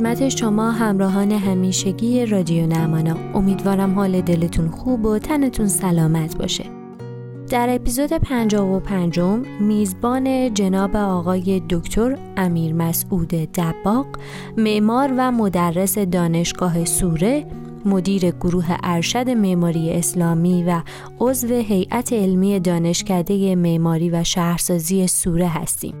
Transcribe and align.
خدمت 0.00 0.28
شما 0.28 0.70
همراهان 0.70 1.32
همیشگی 1.32 2.26
رادیو 2.26 2.66
نمانا. 2.66 3.16
امیدوارم 3.34 3.94
حال 3.94 4.20
دلتون 4.20 4.68
خوب 4.68 5.04
و 5.04 5.18
تنتون 5.18 5.68
سلامت 5.68 6.36
باشه. 6.36 6.64
در 7.50 7.74
اپیزود 7.74 8.12
55 8.12 9.20
میزبان 9.60 10.54
جناب 10.54 10.96
آقای 10.96 11.62
دکتر 11.70 12.18
امیر 12.36 12.72
مسعود 12.72 13.28
دباق 13.28 14.06
معمار 14.56 15.12
و 15.16 15.32
مدرس 15.32 15.98
دانشگاه 15.98 16.84
سوره 16.84 17.46
مدیر 17.84 18.30
گروه 18.30 18.76
ارشد 18.82 19.30
معماری 19.30 19.92
اسلامی 19.92 20.64
و 20.64 20.82
عضو 21.20 21.54
هیئت 21.54 22.12
علمی 22.12 22.60
دانشکده 22.60 23.56
معماری 23.56 24.10
و 24.10 24.24
شهرسازی 24.24 25.06
سوره 25.06 25.48
هستیم. 25.48 25.94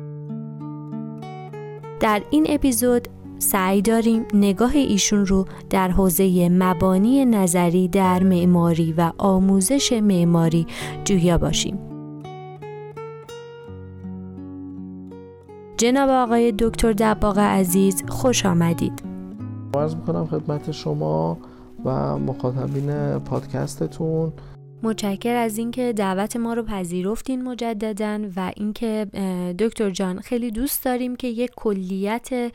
در 2.00 2.22
این 2.30 2.46
اپیزود 2.48 3.08
سعی 3.40 3.82
داریم 3.82 4.26
نگاه 4.34 4.74
ایشون 4.74 5.26
رو 5.26 5.44
در 5.70 5.88
حوزه 5.90 6.48
مبانی 6.48 7.24
نظری 7.24 7.88
در 7.88 8.22
معماری 8.22 8.92
و 8.92 9.12
آموزش 9.18 9.92
معماری 9.92 10.66
جویا 11.04 11.38
باشیم. 11.38 11.78
جناب 15.76 16.10
آقای 16.10 16.52
دکتر 16.58 16.92
دباغ 16.92 17.38
عزیز 17.38 18.02
خوش 18.08 18.46
آمدید. 18.46 19.02
عرض 19.74 19.94
می‌کنم 19.94 20.26
خدمت 20.26 20.70
شما 20.70 21.38
و 21.84 22.18
مخاطبین 22.18 23.18
پادکستتون 23.18 24.32
متشکر 24.82 25.34
از 25.34 25.58
اینکه 25.58 25.92
دعوت 25.92 26.36
ما 26.36 26.54
رو 26.54 26.62
پذیرفتین 26.62 27.44
مجددا 27.44 28.20
و 28.36 28.52
اینکه 28.56 29.06
دکتر 29.58 29.90
جان 29.90 30.20
خیلی 30.20 30.50
دوست 30.50 30.84
داریم 30.84 31.16
که 31.16 31.26
یک 31.26 31.50
کلیت 31.56 32.52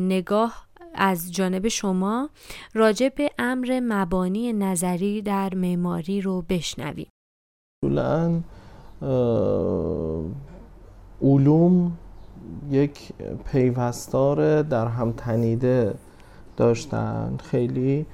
نگاه 0.00 0.66
از 0.94 1.32
جانب 1.32 1.68
شما 1.68 2.30
راجع 2.74 3.08
به 3.08 3.30
امر 3.38 3.80
مبانی 3.82 4.52
نظری 4.52 5.22
در 5.22 5.54
معماری 5.54 6.20
رو 6.20 6.42
بشنویم. 6.48 7.06
اصولا 7.84 8.40
علوم 11.22 11.92
یک 12.70 13.12
پیوستار 13.52 14.62
در 14.62 14.86
هم 14.86 15.12
تنیده 15.12 15.94
داشتن 16.56 17.36
خیلی 17.44 18.06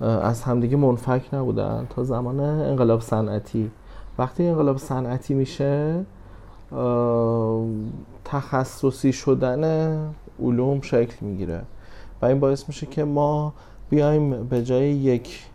از 0.00 0.42
همدیگه 0.42 0.76
منفک 0.76 1.22
نبودن. 1.32 1.86
تا 1.90 2.04
زمان 2.04 2.40
انقلاب 2.40 3.00
صنعتی. 3.00 3.70
وقتی 4.18 4.46
انقلاب 4.46 4.76
صنعتی 4.76 5.34
میشه 5.34 6.04
تخصصی 8.24 9.12
شدن 9.12 9.94
علوم 10.42 10.80
شکل 10.80 11.26
می‌گیره. 11.26 11.62
و 12.22 12.26
این 12.26 12.40
باعث 12.40 12.64
میشه 12.68 12.86
که 12.86 13.04
ما 13.04 13.52
بیایم 13.90 14.44
به 14.44 14.62
جای 14.62 14.88
یک 14.88 15.46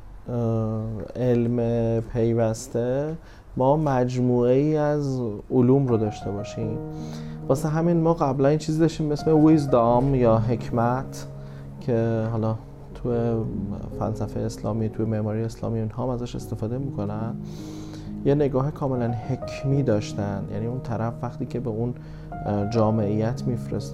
علم 1.16 1.58
پیوسته 2.02 3.16
ما 3.58 3.78
مجموعه 3.78 4.54
ای 4.54 4.78
از 4.78 5.22
علوم 5.52 5.88
رو 5.88 5.98
داشته 5.98 6.32
باشیم. 6.32 6.78
واسه 7.48 7.70
همین 7.70 8.02
ما 8.02 8.14
قبلا 8.14 8.50
این 8.50 8.58
چیزی 8.58 8.80
داشتیم 8.80 9.12
اسم 9.12 9.46
ویزدام 9.46 10.16
یا 10.16 10.38
حکمت 10.38 11.28
که 11.82 12.28
حالا 12.32 12.56
تو 13.04 13.46
فلسفه 14.00 14.40
اسلامی 14.40 14.90
تو 14.90 15.06
معماری 15.06 15.44
اسلامی 15.44 15.80
اونها 15.80 16.04
هم 16.04 16.10
ازش 16.10 16.36
استفاده 16.36 16.78
می‌کنن. 16.78 17.36
یه 18.26 18.36
نگاه 18.36 18.72
کاملا 18.72 19.12
حکمی 19.12 19.84
داشتن. 19.84 20.44
یعنی 20.54 20.66
اون 20.66 20.80
طرف 20.80 21.14
وقتی 21.22 21.46
که 21.46 21.60
به 21.60 21.70
اون 21.70 21.94
جامعیت 22.70 23.44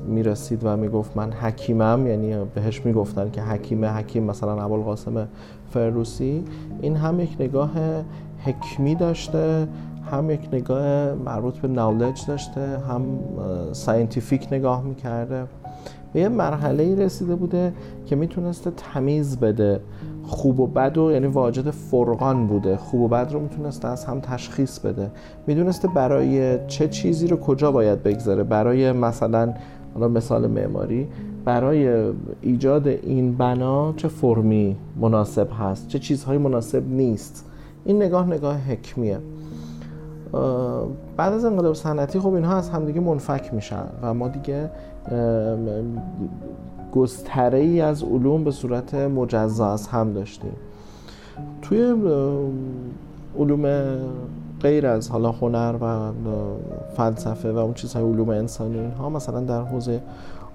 می‌رسید 0.08 0.62
و 0.64 0.78
می‌گفت 0.78 1.18
من 1.18 1.32
حکیمم 1.32 2.08
یعنی 2.08 2.46
بهش 2.56 2.86
می‌گفتن 2.86 3.32
که 3.32 3.42
حکیمه 3.42 3.88
حکیم 3.88 4.24
مثلا 4.24 4.64
ابوالقاسم 4.64 5.28
فردوسی 5.70 6.44
این 6.82 6.96
هم 6.96 7.20
یک 7.20 7.36
نگاه 7.40 7.72
حکمی 8.46 8.96
داشته 8.96 9.68
هم 10.12 10.32
یک 10.32 10.50
نگاه 10.54 11.14
مربوط 11.14 11.58
به 11.58 11.68
knowledge 11.68 12.26
داشته 12.28 12.80
هم 12.90 13.02
scientific 13.72 14.48
نگاه 14.52 14.84
می‌کرده. 14.84 15.46
به 16.14 16.20
یه 16.20 16.30
مرحله 16.30 17.06
رسیده 17.06 17.36
بوده 17.36 17.74
که 18.06 18.16
می‌تونسته 18.16 18.72
تمیز 18.72 19.38
بده 19.38 19.80
خوب 20.24 20.60
و 20.60 20.68
بد 20.68 20.98
و 20.98 21.12
یعنی 21.12 21.28
واجد 21.28 21.70
فرقان 21.70 22.48
بوده. 22.48 22.78
خوب 22.78 23.02
و 23.02 23.08
بد 23.08 23.30
رو 23.32 23.40
می‌تونسته 23.40 23.88
از 23.88 24.06
هم 24.06 24.20
تشخیص 24.20 24.80
بده. 24.80 25.12
می‌دونسته 25.48 25.88
برای 25.88 26.60
چه 26.68 26.88
چیزی 26.88 27.28
رو 27.28 27.38
کجا 27.38 27.72
باید 27.72 28.04
بگذاره. 28.04 28.44
برای 28.44 28.92
مثلا 28.92 29.54
حالا 29.94 30.08
مثال 30.08 30.48
معماری 30.48 31.08
برای 31.46 32.12
ایجاد 32.42 32.88
این 32.88 33.36
بنا 33.38 33.94
چه 33.98 34.08
فرمی 34.08 34.76
مناسب 35.02 35.48
هست 35.60 35.88
چه 35.88 36.00
چیزهایی 36.00 36.40
مناسب 36.40 36.88
نیست. 36.88 37.46
این 37.86 38.04
نگاه 38.04 38.28
نگاه 38.28 38.58
حکمیه. 38.58 39.20
بعد 41.18 41.34
از 41.34 41.46
انقلاب 41.46 41.74
صنعتی 41.74 42.20
خب 42.20 42.34
اینها 42.34 42.56
از 42.58 42.70
همدیگه 42.70 43.00
منفک 43.00 43.54
میشن 43.54 43.86
و 44.02 44.14
ما 44.14 44.28
دیگه 44.28 44.70
گستره 46.94 47.60
ای 47.60 47.82
از 47.82 48.04
علوم 48.04 48.44
به 48.44 48.52
صورت 48.52 48.94
مجزا 48.94 49.74
از 49.74 49.88
هم 49.88 50.14
داشتیم. 50.14 50.54
توی 51.62 51.96
علوم 53.40 53.96
غیر 54.62 54.88
از 54.88 55.10
حالا 55.10 55.32
هنر 55.32 55.76
و 55.82 56.12
فلسفه 56.96 57.52
و 57.52 57.58
اون 57.58 57.74
چیزهای 57.74 58.04
علوم 58.04 58.30
انسانی 58.30 58.80
اینها 58.80 59.10
مثلا 59.10 59.40
در 59.40 59.62
حوزه 59.62 60.02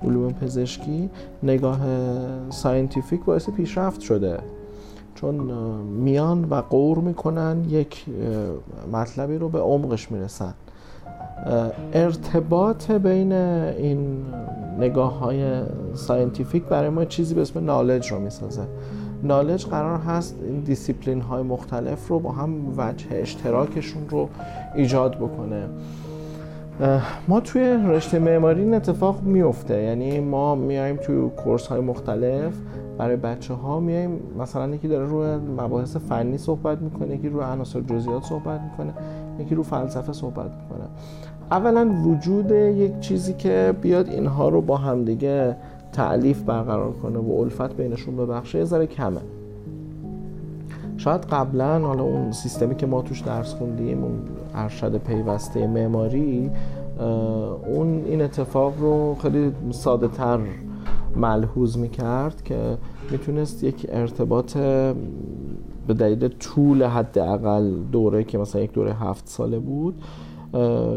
علوم 0.03 0.33
پزشکی 0.33 1.11
نگاه 1.43 1.81
scientific 2.51 3.25
باعث 3.25 3.51
پیشرفت 3.51 4.01
شده. 4.01 4.39
چون 5.15 5.35
میان 5.85 6.45
و 6.45 6.55
غور 6.55 6.99
می‌کنن 6.99 7.65
یک 7.69 8.05
مطلبی 8.93 9.39
رو 9.39 9.49
به 9.49 9.61
عمقش 9.61 10.13
می‌رسن. 10.13 10.55
ارتباط 11.93 12.91
بین 12.91 13.33
این 13.33 14.25
نگاه 14.79 15.19
های 15.19 15.63
scientific 15.95 16.65
برای 16.65 16.89
ما 16.89 17.05
چیزی 17.05 17.35
به 17.35 17.41
اسم 17.41 17.65
knowledge 17.65 18.13
رو 18.13 18.21
می‌سازه. 18.21 18.63
knowledge 19.23 19.67
قرار 19.67 19.99
هست 19.99 20.37
این 20.43 20.61
دیسیپلین 20.61 21.21
های 21.21 21.43
مختلف 21.43 22.09
رو 22.09 22.19
با 22.19 22.33
هم 22.33 22.55
وجه 22.77 23.07
اشتراکشون 23.11 24.09
رو 24.09 24.29
ایجاد 24.75 25.17
بکنه. 25.17 25.67
ما 27.29 27.41
توی 27.41 27.79
رشته 27.87 28.19
معماری 28.19 28.61
این 28.61 28.75
اتفاق 28.75 29.23
میفته 29.23 29.83
یعنی 29.83 30.21
ما 30.21 30.55
میایم 30.55 30.97
توی 30.97 31.31
course 31.31 31.67
های 31.67 31.81
مختلف 31.81 32.55
برای 32.99 33.17
بچه 33.17 33.55
ها 33.55 33.81
میایم 33.81 34.21
مثلا 34.39 34.75
یکی 34.75 34.89
داره 34.89 35.07
روی 35.07 35.37
مباحث 35.37 35.97
فنی 35.97 36.39
صحبت 36.39 36.83
می‌کنه 36.83 37.15
یکی 37.15 37.29
روی 37.29 37.45
عناصر 37.45 37.81
جزئیات 37.81 38.23
صحبت 38.23 38.61
می‌کنه. 38.61 38.95
یکی 39.39 39.55
رو 39.55 39.63
فلسفه 39.63 40.13
صحبت 40.13 40.51
می‌کنه. 40.63 40.89
اولا 41.51 41.95
وجود 42.05 42.51
یک 42.51 43.01
چیزی 43.01 43.33
که 43.33 43.75
بیاد 43.83 44.09
اینها 44.09 44.49
رو 44.49 44.61
با 44.61 44.77
همدیگه 44.77 45.57
تعلیف 45.93 46.43
برقرار 46.43 46.93
کنه 46.93 47.19
و 47.19 47.33
الفت 47.41 47.77
بینشون 47.77 48.17
ببخشه 48.17 48.59
یه 48.59 48.65
ذره 48.65 48.87
کمه. 48.87 49.21
شاید 50.97 51.21
قبلا 51.21 51.79
حالا 51.79 52.03
اون 52.03 52.33
سیستمی 52.33 52.75
که 52.75 52.87
ما 52.87 53.03
توش 53.03 53.21
درس 53.21 53.55
خوندیم 53.55 54.05
اون 54.05 54.19
ارشد 54.55 54.99
پیوسته 54.99 55.67
معماری 55.67 56.51
اون 57.67 58.05
این 58.07 58.23
اتفاق 58.23 58.75
رو 58.81 59.17
خیلی 59.23 59.53
ساده 59.71 60.09
تر 60.09 60.39
ملحوظ 61.17 61.77
می‌کرد 61.77 62.43
که 62.43 62.79
می‌تونست 63.11 63.65
یک 63.65 63.87
ارتباط 63.89 64.57
به 65.87 65.95
دلیل 65.95 66.29
طول 66.29 66.83
حداقل 66.83 67.75
دوره 67.93 68.25
که 68.25 68.39
مثلا 68.39 68.63
یک 68.63 68.73
دوره 68.73 68.95
هفت 68.95 69.29
ساله 69.29 69.59
بود 69.59 70.03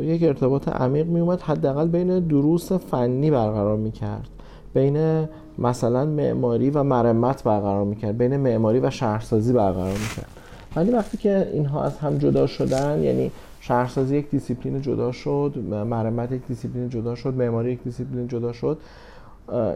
یک 0.01 0.23
ارتباط 0.23 0.67
عمیق 0.67 1.07
میومد 1.07 1.41
حداقل 1.41 1.87
بین 1.87 2.19
دروس 2.19 2.71
فنی 2.71 3.31
برقرار 3.31 3.77
می‌کرد. 3.77 4.29
بین 4.73 5.27
مثلا 5.57 6.05
معماری 6.05 6.69
و 6.69 6.83
مرمت 6.83 7.43
برقرار 7.43 7.85
می‌کرد. 7.85 8.17
بین 8.17 8.37
معماری 8.37 8.79
و 8.79 8.89
شهرسازی 8.89 9.53
برقرار 9.53 9.91
می‌کرد. 9.91 10.29
ولی 10.75 10.91
وقتی 10.91 11.17
که 11.17 11.49
اینها 11.53 11.83
از 11.83 11.97
هم 11.97 12.17
جدا 12.17 12.47
شدن 12.47 13.03
یعنی 13.03 13.31
شهرسازی 13.61 14.17
یک 14.17 14.29
دیسیپلین 14.29 14.81
جدا 14.81 15.11
شد 15.11 15.53
مرمت 15.71 16.31
یک 16.31 16.41
دیسیپلین 16.47 16.89
جدا 16.89 17.15
شد 17.15 17.33
معماری 17.33 17.71
یک 17.71 17.83
دیسیپلین 17.83 18.27
جدا 18.27 18.53
شد 18.53 18.77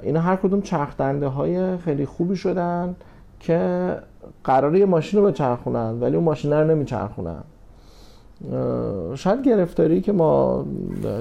اینا 0.04 0.19
هر 0.19 0.36
کدوم 0.36 0.62
چرخدنده 0.62 1.28
های 1.28 1.78
خیلی 1.78 2.06
خوبی 2.06 2.36
شدن. 2.36 2.96
که 3.41 3.97
قراره 4.43 4.79
یه 4.79 4.85
ماشین 4.85 5.19
رو 5.19 5.25
بچرخونن 5.25 5.99
ولی 5.99 6.15
اون 6.15 6.23
ماشین 6.23 6.53
رو 6.53 6.67
نمیچرخونن. 6.71 7.43
شاید 9.15 9.43
گرفتاری 9.45 10.01
که 10.01 10.11
ما 10.11 10.65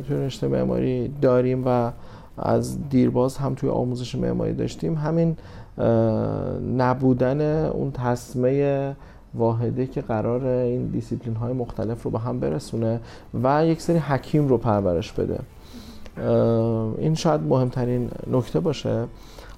توی 0.08 0.16
رشته 0.16 0.48
معماری 0.48 1.08
داریم 1.22 1.62
و 1.66 1.90
از 2.38 2.88
دیرباز 2.88 3.36
هم 3.36 3.54
توی 3.54 3.70
آموزش 3.70 4.14
معماری 4.14 4.52
داشتیم 4.52 4.94
همین 4.94 5.36
نبودن 6.76 7.66
اون 7.66 7.90
تصمه 7.90 8.96
واحده 9.34 9.86
که 9.86 10.00
قرار 10.00 10.46
این 10.46 10.86
دیسیپلین 10.86 11.36
های 11.36 11.52
مختلف 11.52 12.02
رو 12.02 12.10
به 12.10 12.18
هم 12.18 12.40
برسونه 12.40 13.00
و 13.42 13.66
یک 13.66 13.80
سری 13.80 13.98
حکیم 13.98 14.48
رو 14.48 14.58
پرورش 14.58 15.12
بده. 15.12 15.38
این 16.98 17.14
شاید 17.14 17.40
مهمترین 17.40 18.10
نکته 18.30 18.60
باشه. 18.60 19.04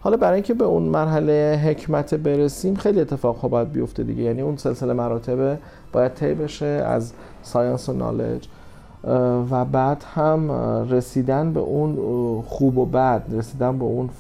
حالا 0.05 0.17
برای 0.17 0.35
اینکه 0.35 0.55
به 0.55 0.65
اون 0.65 0.83
مرحله 0.83 1.61
حکمت 1.65 2.15
برسیم 2.15 2.75
خیلی 2.75 3.01
اتفاق 3.01 3.49
باید 3.49 3.73
بیفته 3.73 4.03
دیگه. 4.03 4.23
یعنی 4.23 4.41
اون 4.43 4.57
سلسله 4.57 4.93
مراتب 4.93 5.59
باید 5.93 6.15
طی 6.15 6.35
بشه 6.35 6.67
از 6.67 7.13
ساینس 7.43 7.89
و 7.89 7.93
نالج. 7.93 8.49
و 9.51 9.65
بعد 9.65 10.05
هم 10.15 10.51
رسیدن 10.91 11.53
به 11.53 11.61
اون 11.61 12.43
خوب 12.43 12.79
و 12.79 12.87
بد 12.87 13.23
رسیدن 13.31 13.79
به 13.79 13.85
اون 13.85 14.11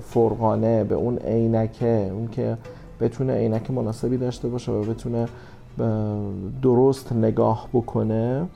فرقانه 0.00 0.84
به 0.84 0.94
اون 0.94 1.18
عینکه 1.18 2.10
اون 2.12 2.28
که 2.28 2.56
بتونه 3.00 3.34
عینک 3.34 3.70
مناسبی 3.70 4.16
داشته 4.16 4.48
باشه 4.48 4.72
و 4.72 4.82
بتونه 4.82 5.28
درست 6.62 7.12
نگاه 7.12 7.68
بکنه. 7.72 8.46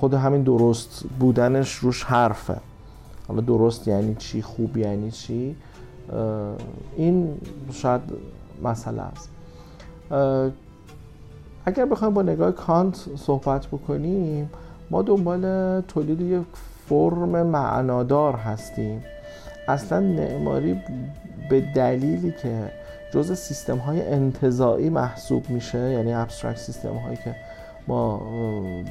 خود 0.00 0.14
همین 0.14 0.42
درست 0.42 1.04
بودنش 1.20 1.74
روش 1.74 2.04
حرفه. 2.04 2.56
حالا 3.28 3.40
درست 3.40 3.88
یعنی 3.88 4.14
چی 4.14 4.42
خوب 4.42 4.76
یعنی 4.76 5.10
چی؟ 5.10 5.56
این 6.96 7.38
شاید 7.72 8.00
مسئله 8.62 9.02
است. 9.02 9.30
اگر 11.66 11.86
بخوایم 11.86 12.14
با 12.14 12.22
نگاه 12.22 12.52
کانت 12.52 12.96
صحبت 13.16 13.66
بکنیم 13.66 14.50
ما 14.90 15.02
دنبال 15.02 15.80
تولید 15.80 16.20
یک 16.20 16.42
فرم 16.88 17.42
معنادار 17.46 18.34
هستیم. 18.34 19.02
اصلا 19.68 20.00
معماری 20.00 20.80
به 21.50 21.60
دلیلی 21.60 22.34
که 22.42 22.70
جز 23.14 23.32
سیستم 23.32 23.76
های 23.76 24.02
انتظاعی 24.02 24.88
محسوب 24.88 25.50
میشه 25.50 25.78
یعنی 25.78 26.14
ابسترکت 26.14 26.58
سیستم 26.58 26.94
هایی 26.94 27.16
که 27.24 27.34
ما 27.88 28.22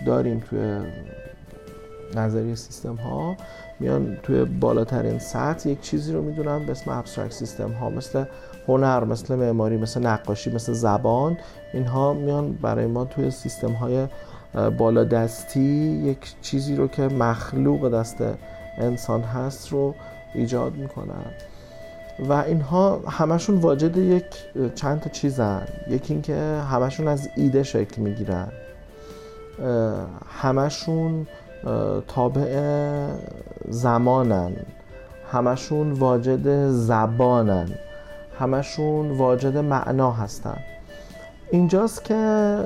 داریم 0.05 0.39
توی 0.49 0.79
نظریه 2.15 2.55
سیستم 2.55 2.95
ها 2.95 3.35
میان 3.79 4.17
توی 4.23 4.45
بالاترین 4.45 5.19
سطح 5.19 5.69
یک 5.69 5.81
چیزی 5.81 6.13
رو 6.13 6.21
می‌دونن 6.21 6.65
به 6.65 6.71
اسم 6.71 6.91
ابسترکت 6.91 7.33
سیستم 7.33 7.71
ها 7.71 7.89
مثل 7.89 8.23
هنر 8.67 9.03
مثل 9.03 9.35
معماری 9.35 9.77
مثل 9.77 10.07
نقاشی 10.07 10.51
مثل 10.51 10.73
زبان. 10.73 11.37
اینها 11.73 12.13
میان 12.13 12.53
برای 12.53 12.85
ما 12.85 13.05
توی 13.05 13.31
سیستم 13.31 13.71
های 13.71 14.07
بالا 14.77 15.03
دستی 15.03 15.59
یک 16.05 16.33
چیزی 16.41 16.75
رو 16.75 16.87
که 16.87 17.01
مخلوق 17.01 17.89
دست 17.89 18.17
انسان 18.77 19.21
هست 19.21 19.71
رو 19.71 19.95
ایجاد 20.33 20.75
می‌کنن. 20.75 21.25
و 22.29 22.33
اینها 22.33 23.01
همشون 23.09 23.55
واجد 23.57 23.97
یک 23.97 24.25
چند 24.75 25.01
تا 25.01 25.09
چیزن. 25.09 25.67
یکی 25.89 26.13
اینکه 26.13 26.35
همشون 26.71 27.07
از 27.07 27.29
ایده 27.35 27.63
شکل 27.63 28.01
می‌گیرن. 28.01 28.47
همشون 30.27 31.27
تابع 32.07 33.07
زمانن. 33.69 34.55
همشون 35.31 35.91
واجد 35.91 36.69
زبانن. 36.69 37.69
همشون 38.39 39.11
واجد 39.11 39.57
معنا 39.57 40.11
هستن. 40.11 40.57
اینجاست 41.51 42.03
که 42.03 42.57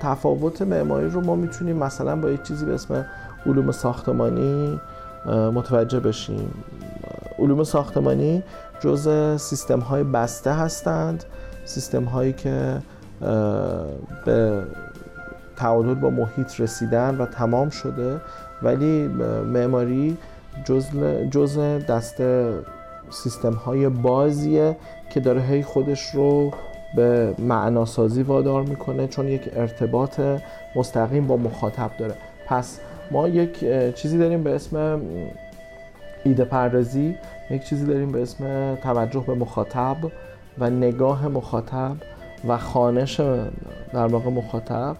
تفاوت 0.00 0.62
معماری 0.62 1.08
رو 1.08 1.20
ما 1.20 1.34
می‌تونیم 1.34 1.76
مثلا 1.76 2.16
با 2.16 2.30
یک 2.30 2.42
چیزی 2.42 2.66
به 2.66 2.74
اسم 2.74 3.06
علوم 3.46 3.72
ساختمانی 3.72 4.80
متوجه 5.26 6.00
بشیم. 6.00 6.64
علوم 7.38 7.64
ساختمانی 7.64 8.42
جز 8.80 9.08
سیستم 9.40 9.80
های 9.80 10.04
بسته 10.04 10.52
هستند. 10.52 11.24
سیستم 11.64 12.04
هایی 12.04 12.32
که 12.32 12.78
به 14.24 14.62
تعادل 15.56 15.94
با 15.94 16.10
محیط 16.10 16.60
رسیدن 16.60 17.16
و 17.16 17.26
تمام 17.26 17.70
شده 17.70 18.20
ولی 18.62 19.08
معماری 19.52 20.16
جز, 20.64 20.86
جز 21.30 21.58
دست 21.88 22.22
سیستم 23.10 23.52
های 23.52 23.88
بازیه 23.88 24.76
که 25.10 25.20
داره 25.20 25.42
هی 25.42 25.62
خودش 25.62 26.10
رو 26.10 26.50
به 26.96 27.34
معناسازی 27.38 28.22
وادار 28.22 28.62
می‌کنه 28.62 29.06
چون 29.06 29.28
یک 29.28 29.50
ارتباط 29.56 30.20
مستقیم 30.76 31.26
با 31.26 31.36
مخاطب 31.36 31.90
داره. 31.98 32.14
پس 32.46 32.80
ما 33.10 33.28
یک 33.28 33.64
چیزی 33.94 34.18
داریم 34.18 34.42
به 34.42 34.54
اسم 34.54 35.00
ایده 36.24 36.44
پردازی 36.44 37.14
یک 37.50 37.64
چیزی 37.64 37.86
داریم 37.86 38.12
به 38.12 38.22
اسم 38.22 38.74
توجه 38.74 39.24
به 39.26 39.34
مخاطب 39.34 39.96
و 40.58 40.70
نگاه 40.70 41.28
مخاطب 41.28 41.96
و 42.48 42.58
خانش 42.58 43.20
در 43.92 44.06
واقع 44.06 44.30
مخاطب. 44.30 44.96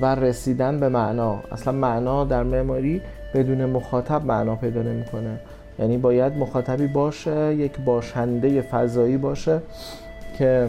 و 0.00 0.14
رسیدن 0.14 0.80
به 0.80 0.88
معنا. 0.88 1.38
اصلا 1.52 1.72
معنا 1.72 2.24
در 2.24 2.42
معماری 2.42 3.00
بدون 3.34 3.64
مخاطب 3.64 4.24
معنا 4.24 4.56
پیدا 4.56 4.82
نمی‌کنه. 4.82 5.38
یعنی 5.78 5.98
باید 5.98 6.36
مخاطبی 6.36 6.86
باشه 6.86 7.54
یک 7.54 7.80
باشنده 7.80 8.60
فضایی 8.60 9.16
باشه 9.16 9.60
که 10.38 10.68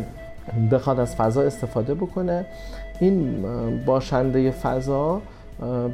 بخواد 0.72 1.00
از 1.00 1.16
فضا 1.16 1.42
استفاده 1.42 1.94
بکنه. 1.94 2.46
این 3.00 3.46
باشنده 3.86 4.52
فضا 4.52 5.22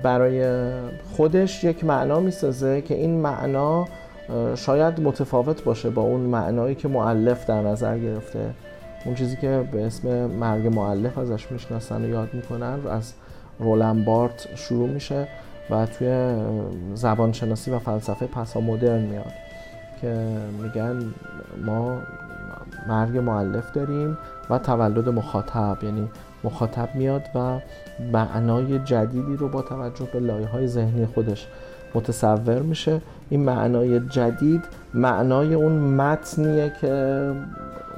برای 0.04 0.70
خودش 1.18 1.64
یک 1.64 1.86
معنا 1.86 2.20
می‌سازه 2.20 2.82
که 2.82 2.96
این 2.96 3.22
معنا 3.22 3.86
شاید 4.56 5.02
متفاوت 5.02 5.64
باشه 5.64 5.90
با 5.90 6.02
اون 6.02 6.20
معنایی 6.20 6.76
که 6.76 6.88
معلف 6.88 7.46
در 7.46 7.62
نظر 7.62 7.98
گرفته. 7.98 8.40
اون 9.06 9.16
چیزی 9.16 9.36
که 9.36 9.70
به 9.72 9.86
اسم 9.86 10.26
مرگ 10.26 10.68
معلف 10.68 11.18
ازش 11.18 11.52
می‌شناسن 11.52 12.06
و 12.06 12.10
یاد 12.10 12.34
می‌کنن 12.34 12.80
از 12.92 13.14
رولن 13.60 14.06
بارت 14.06 14.48
شروع 14.56 14.90
میشه 14.90 15.28
و 15.70 15.86
توی 15.86 16.36
زبانشناسی 16.94 17.72
و 17.72 17.80
فلسفه 17.80 18.28
پسا 18.28 18.62
مدرن 18.62 19.02
میاد 19.02 19.34
که 20.02 20.38
میگن 20.64 21.14
ما 21.66 21.98
مرگ 22.88 23.18
معلف 23.18 23.72
داریم 23.72 24.18
و 24.50 24.60
تولد 24.60 25.10
مخاطب 25.10 25.78
یعنی 25.84 26.10
مخاطب 26.44 26.96
میاد 26.96 27.22
و 27.36 27.60
معنای 28.14 28.80
جدیدی 28.80 29.36
رو 29.36 29.50
با 29.50 29.62
توجه 29.62 30.08
به 30.14 30.20
لایه 30.20 30.48
های 30.48 30.68
ذهنی 30.68 31.06
خودش 31.06 31.48
متصور 31.96 32.60
میشه. 32.60 33.02
این 33.30 33.44
معنای 33.44 34.00
جدید 34.00 34.62
معنای 34.94 35.54
اون 35.54 35.72
متنیه 35.72 36.72
که 36.82 37.32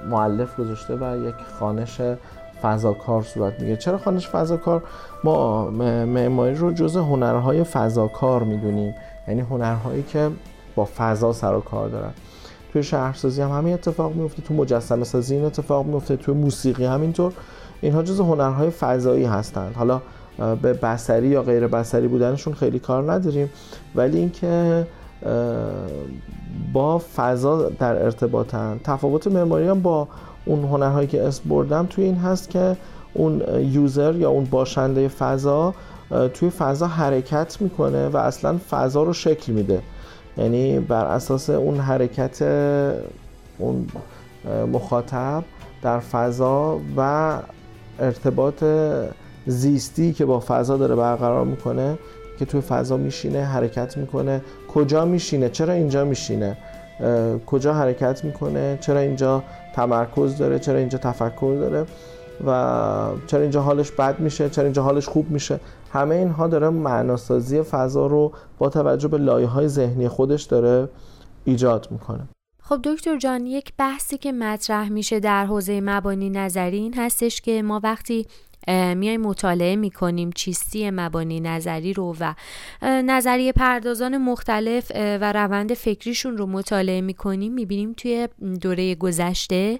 معلف 0.09 0.59
گذاشته 0.59 0.95
و 0.95 1.27
یک 1.27 1.35
خانش 1.59 2.01
فضاکار 2.61 3.21
صورت 3.21 3.59
میگه 3.59 3.75
چرا 3.75 3.97
خانش 3.97 4.27
فضاکار؟ 4.27 4.83
ما 5.23 5.69
معماری 6.05 6.55
رو 6.55 6.71
جز 6.71 6.97
هنرهای 6.97 7.63
فضاکار 7.63 8.43
می‌دونیم. 8.43 8.95
یعنی 9.27 9.41
هنرهایی 9.41 10.03
که 10.03 10.29
با 10.75 10.87
فضا 10.97 11.33
سر 11.33 11.53
و 11.53 11.61
کار 11.61 11.89
دارن. 11.89 12.11
توی 12.73 12.83
شهرسازی 12.83 13.41
هم 13.41 13.49
همین 13.49 13.73
اتفاق 13.73 14.15
میفته 14.15 14.41
تو 14.41 14.53
مجسمه 14.53 15.03
سازی 15.03 15.35
این 15.35 15.45
اتفاق 15.45 15.85
میفته 15.85 16.15
توی 16.17 16.33
موسیقی 16.33 16.85
همینطور. 16.85 17.33
اینها 17.81 18.03
جز 18.03 18.19
هنرهای 18.19 18.69
فضایی 18.69 19.25
هستند. 19.25 19.75
حالا 19.75 20.01
به 20.61 20.73
بسری 20.73 21.27
یا 21.27 21.43
غیر 21.43 21.67
بسری 21.67 22.07
بودنشون 22.07 22.53
خیلی 22.53 22.79
کار 22.79 23.11
نداریم. 23.11 23.49
ولی 23.95 24.17
اینکه 24.17 24.87
با 26.73 27.01
فضا 27.15 27.69
در 27.69 28.03
ارتباطن. 28.03 28.79
تفاوت 28.83 29.27
معماری 29.27 29.67
هم 29.67 29.81
با 29.81 30.07
اون 30.45 30.63
هنرهایی 30.63 31.07
که 31.07 31.23
اسم 31.23 31.49
بردم 31.49 31.85
توی 31.89 32.03
این 32.03 32.15
هست 32.15 32.49
که 32.49 32.77
اون 33.13 33.41
یوزر 33.71 34.15
یا 34.15 34.29
اون 34.29 34.43
باشنده 34.43 35.07
فضا 35.07 35.73
توی 36.33 36.49
فضا 36.49 36.87
حرکت 36.87 37.61
می‌کنه 37.61 38.07
و 38.07 38.17
اصلا 38.17 38.57
فضا 38.69 39.03
رو 39.03 39.13
شکل 39.13 39.53
میده. 39.53 39.81
یعنی 40.37 40.79
بر 40.79 41.05
اساس 41.05 41.49
اون 41.49 41.79
حرکت 41.79 42.41
اون 43.57 43.87
مخاطب 44.73 45.43
در 45.81 45.99
فضا 45.99 46.79
و 46.97 47.33
ارتباط 47.99 48.63
زیستی 49.45 50.13
که 50.13 50.25
با 50.25 50.43
فضا 50.47 50.77
داره 50.77 50.95
برقرار 50.95 51.45
می‌کنه 51.45 51.97
که 52.39 52.45
توی 52.45 52.61
فضا 52.61 52.97
میشینه 52.97 53.43
حرکت 53.43 53.97
می‌کنه. 53.97 54.41
کجا 54.73 55.05
میشینه؟ 55.05 55.49
چرا 55.49 55.73
اینجا 55.73 56.05
میشینه؟ 56.05 56.57
کجا 57.45 57.73
حرکت 57.73 58.23
می‌کنه؟ 58.23 58.77
چرا 58.81 58.99
اینجا 58.99 59.43
تمرکز 59.75 60.37
داره؟ 60.37 60.59
چرا 60.59 60.77
اینجا 60.77 60.97
تفکر 60.97 61.55
داره؟ 61.59 61.85
و 62.45 63.09
چرا 63.27 63.41
اینجا 63.41 63.61
حالش 63.61 63.91
بد 63.91 64.19
میشه؟ 64.19 64.49
چرا 64.49 64.63
اینجا 64.63 64.83
حالش 64.83 65.07
خوب 65.07 65.31
میشه؟ 65.31 65.59
همه 65.93 66.15
اینها 66.15 66.47
داره 66.47 66.69
معناسازی 66.69 67.61
فضا 67.61 68.07
رو 68.07 68.31
با 68.57 68.69
توجه 68.69 69.07
به 69.07 69.17
لایه 69.17 69.47
های 69.47 69.67
ذهنی 69.67 70.07
خودش 70.07 70.43
داره 70.43 70.89
ایجاد 71.45 71.87
می‌کنه. 71.91 72.27
خب 72.61 72.79
دکتر 72.83 73.17
جان 73.17 73.45
یک 73.45 73.73
بحثی 73.77 74.17
که 74.17 74.31
مطرح 74.31 74.89
میشه 74.89 75.19
در 75.19 75.45
حوزه 75.45 75.81
مبانی 75.81 76.29
نظری 76.29 76.77
این 76.77 76.93
هستش 76.97 77.41
که 77.41 77.61
ما 77.61 77.81
وقتی 77.83 78.25
میایم 78.67 79.21
مطالعه 79.21 79.75
می‌کنیم 79.75 80.31
چیستی 80.31 80.89
مبانی 80.89 81.39
نظری 81.39 81.93
رو 81.93 82.15
و 82.19 82.33
نظریه 82.81 83.51
پردازان 83.51 84.17
مختلف 84.17 84.91
و 84.95 85.33
روند 85.33 85.73
فکریشون 85.73 86.37
رو 86.37 86.45
مطالعه 86.45 87.01
می‌کنیم 87.01 87.53
می‌بینیم 87.53 87.93
توی 87.93 88.27
دوره 88.61 88.95
گذشته 88.95 89.79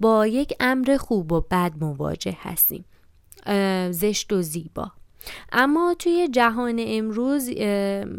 با 0.00 0.26
یک 0.26 0.52
امر 0.60 0.96
خوب 0.96 1.32
و 1.32 1.40
بد 1.40 1.72
مواجه 1.80 2.36
هستیم. 2.40 2.84
زشت 3.90 4.32
و 4.32 4.42
زیبا. 4.42 4.92
اما 5.52 5.94
توی 5.98 6.28
جهان 6.28 6.84
امروز 6.86 7.50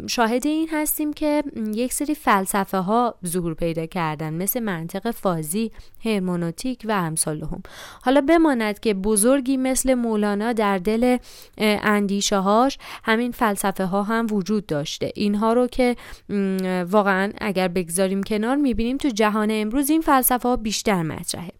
شاهد 0.06 0.46
این 0.46 0.68
هستیم 0.72 1.12
که 1.12 1.42
یک 1.74 1.92
سری 1.92 2.14
فلسفه 2.14 2.78
ها 2.78 3.14
ظهور 3.26 3.54
پیدا 3.54 3.86
کردن 3.86 4.34
مثل 4.34 4.60
منطق 4.60 5.10
فازی، 5.10 5.72
هرمونوتیک 6.04 6.82
و 6.88 6.92
امثالهم 6.92 7.62
حالا 8.02 8.20
بماند 8.20 8.80
که 8.80 8.94
بزرگی 8.94 9.56
مثل 9.56 9.94
مولانا 9.94 10.52
در 10.52 10.78
دل 10.78 11.16
اندیشه 11.58 12.36
هاش 12.36 12.78
همین 13.04 13.32
فلسفه 13.32 13.84
ها 13.84 14.02
هم 14.02 14.26
وجود 14.30 14.66
داشته. 14.66 15.12
اینها 15.14 15.52
رو 15.52 15.66
که 15.66 15.96
واقعا 16.90 17.32
اگر 17.40 17.68
بگذاریم 17.68 18.22
کنار 18.22 18.56
می‌بینیم 18.56 18.96
تو 18.96 19.08
جهان 19.08 19.48
امروز 19.52 19.90
این 19.90 20.00
فلسفه 20.00 20.48
ها 20.48 20.56
بیشتر 20.56 21.02
مطرحه. 21.02 21.59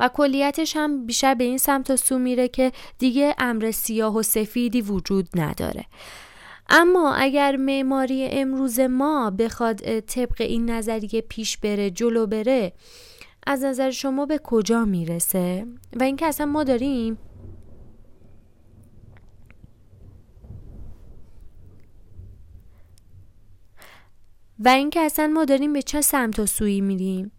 و 0.00 0.10
کلیتش 0.14 0.76
هم 0.76 1.06
بیشتر 1.06 1.34
به 1.34 1.44
این 1.44 1.58
سمت 1.58 1.90
و 1.90 1.96
سو 1.96 2.18
میره 2.18 2.48
که 2.48 2.72
دیگه 2.98 3.34
امر 3.38 3.70
سیاه 3.70 4.16
و 4.16 4.22
سفیدی 4.22 4.80
وجود 4.80 5.28
نداره. 5.34 5.84
اما 6.68 7.14
اگر 7.14 7.56
معماری 7.56 8.28
امروز 8.28 8.80
ما 8.80 9.30
بخواد 9.30 10.00
طبق 10.00 10.40
این 10.40 10.70
نظریه 10.70 11.20
پیش 11.20 11.56
بره 11.56 11.90
جلو 11.90 12.26
بره 12.26 12.72
از 13.46 13.64
نظر 13.64 13.90
شما 13.90 14.26
به 14.26 14.40
کجا 14.44 14.84
می‌رسه؟ 14.84 15.66
و 15.96 16.02
اینکه 16.02 16.26
اصلا 16.26 16.46
ما 16.46 16.64
داریم؟ 16.64 17.18
و 24.58 24.68
اینکه 24.68 25.00
اصلا 25.00 25.26
ما 25.26 25.44
داریم 25.44 25.72
به 25.72 25.82
چه 25.82 26.00
سمت 26.00 26.38
و 26.38 26.46
سویی 26.46 26.80
میریم؟ 26.80 27.32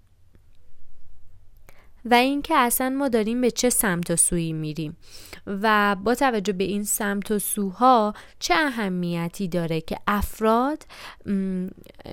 و 2.05 2.13
اینکه 2.13 2.55
اصلا 2.55 2.89
ما 2.89 3.07
داریم 3.07 3.41
به 3.41 3.51
چه 3.51 3.69
سمت 3.69 4.11
و 4.11 4.15
سویی 4.15 4.53
میریم 4.53 4.97
و 5.47 5.95
با 6.03 6.15
توجه 6.15 6.53
به 6.53 6.63
این 6.63 6.83
سمت 6.83 7.31
و 7.31 7.39
سوها 7.39 8.13
چه 8.39 8.53
اهمیتی 8.57 9.47
داره 9.47 9.81
که 9.81 9.97
افراد 10.07 10.83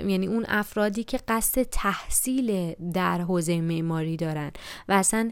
یعنی 0.07 0.27
اون 0.27 0.45
افرادی 0.49 1.05
که 1.05 1.21
قصد 1.29 1.63
تحصیل 1.63 2.75
در 2.95 3.21
حوزه 3.21 3.61
معماری 3.61 4.17
دارن 4.17 4.51
و 4.89 4.93
اصلا 4.93 5.31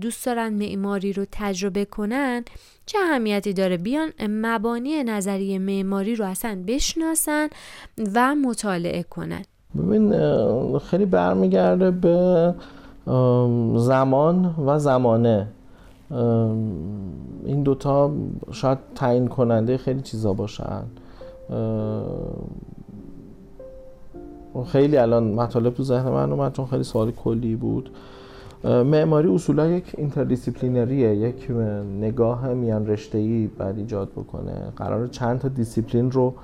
دوست 0.00 0.26
دارن 0.26 0.48
معماری 0.48 1.12
رو 1.12 1.26
تجربه 1.32 1.84
کنن 1.84 2.44
چه 2.86 2.98
اهمیتی 2.98 3.52
داره؟ 3.52 3.76
بیان 3.76 4.12
مبانی 4.20 5.04
نظریه 5.04 5.58
معماری 5.58 6.14
رو 6.14 6.24
اصلا 6.24 6.62
بشناسن 6.66 7.48
و 8.14 8.34
مطالعه 8.34 9.02
کنن. 9.02 9.42
ببین 9.78 10.78
خیلی 10.78 11.06
برمیگرده 11.06 11.90
به 11.90 12.54
زمان 13.76 14.54
و 14.66 14.78
زمانه. 14.78 15.46
این 17.44 17.62
دوتا 17.62 18.10
شاید 18.50 18.78
تعیین 18.94 19.28
کننده 19.28 19.76
خیلی 19.76 20.00
چیزا 20.00 20.32
باشن. 20.32 20.82
خیلی 24.66 24.96
الان 24.96 25.24
مطالب 25.24 25.74
تو 25.74 25.82
ذهن 25.82 26.10
من 26.10 26.32
اومد 26.32 26.52
چون 26.52 26.66
خیلی 26.66 26.82
سوال 26.82 27.10
کلی 27.10 27.56
بود. 27.56 27.90
معماری 28.64 29.28
اصولا 29.28 29.66
یک 29.66 29.94
interdisciplinary 29.98 31.09
ه 31.09 31.16
یک 31.16 31.50
نگاه 32.00 32.54
میان 32.54 32.86
رشته‌ای 32.86 33.46
بعد 33.46 33.78
ایجاد 33.78 34.08
بکنه. 34.08 34.72
قرار 34.76 35.06
چند 35.06 35.38
تا 35.38 35.48
دیسیپلین 35.48 36.10
رو 36.10 36.34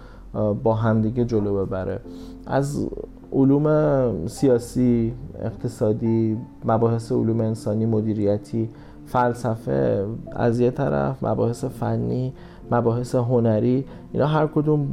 با 0.62 0.74
همدیگه 0.74 1.24
جلو 1.24 1.66
ببره. 1.66 2.00
از 2.46 2.88
علوم 3.32 4.26
سیاسی 4.26 5.12
اقتصادی 5.42 6.36
مباحث 6.64 7.12
علوم 7.12 7.40
انسانی 7.40 7.86
مدیریتی 7.86 8.70
فلسفه 9.06 10.06
از 10.32 10.60
یه 10.60 10.70
طرف 10.70 11.24
مباحث 11.24 11.64
فنی 11.64 12.32
مباحث 12.70 13.14
هنری 13.14 13.84
اینا 14.12 14.26
هر 14.26 14.46
کدوم 14.46 14.86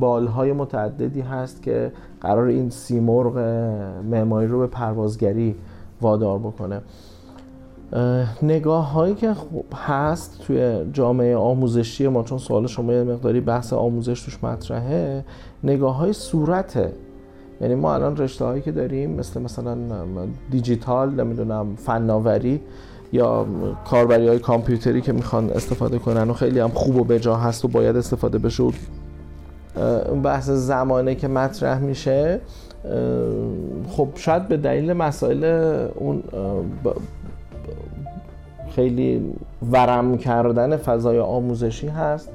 بالهای 0.00 0.52
متعددی 0.52 1.20
هست 1.20 1.62
که 1.62 1.92
قرار 2.20 2.46
این 2.46 2.70
سیمرغ 2.70 3.38
معماری 4.10 4.46
رو 4.46 4.58
به 4.58 4.66
پروازگری 4.66 5.54
وادار 6.00 6.38
بکنه. 6.38 6.80
نگاه 8.42 8.92
هایی 8.92 9.14
که 9.14 9.34
هست 9.74 10.40
توی 10.46 10.84
جامعه 10.92 11.36
آموزشی 11.36 12.08
ما 12.08 12.22
چون 12.22 12.38
سوال 12.38 12.66
شما 12.66 12.92
یه 12.92 13.02
مقداری 13.02 13.40
بحث 13.40 13.72
آموزش 13.72 14.22
توش 14.22 14.44
مطرحه 14.44 15.24
نگاه 15.64 15.96
های 15.96 16.12
صورته 16.12 16.92
یعنی 17.60 17.74
ما 17.74 17.94
الان 17.94 18.16
رشته 18.16 18.44
هایی 18.44 18.62
که 18.62 18.72
داریم 18.72 19.10
مثل 19.10 19.42
مثلا 19.42 19.76
دیجیتال 20.50 21.10
نمی‌دونم 21.10 21.76
فناوری 21.76 22.60
یا 23.12 23.46
کاربری 23.84 24.28
های 24.28 24.38
کامپیوتری 24.38 25.00
که 25.00 25.12
می‌خوان 25.12 25.50
استفاده 25.50 25.98
کنن 25.98 26.30
و 26.30 26.32
خیلی 26.32 26.60
هم 26.60 26.68
خوب 26.68 26.96
و 26.96 27.04
بجا 27.04 27.36
هست 27.36 27.64
و 27.64 27.68
باید 27.68 27.96
استفاده 27.96 28.38
بشه 28.38 28.62
و 28.62 28.70
بحث 30.22 30.50
زمانه 30.50 31.14
که 31.14 31.28
مطرح 31.28 31.78
میشه 31.78 32.40
خب 33.88 34.08
شاید 34.14 34.48
به 34.48 34.56
دلیل 34.56 34.92
مسائل 34.92 35.44
اون 35.94 36.22
خیلی 38.78 39.34
ورم 39.72 40.18
کردن 40.18 40.76
فضای 40.76 41.18
آموزشی 41.18 41.88
هست 41.88 42.30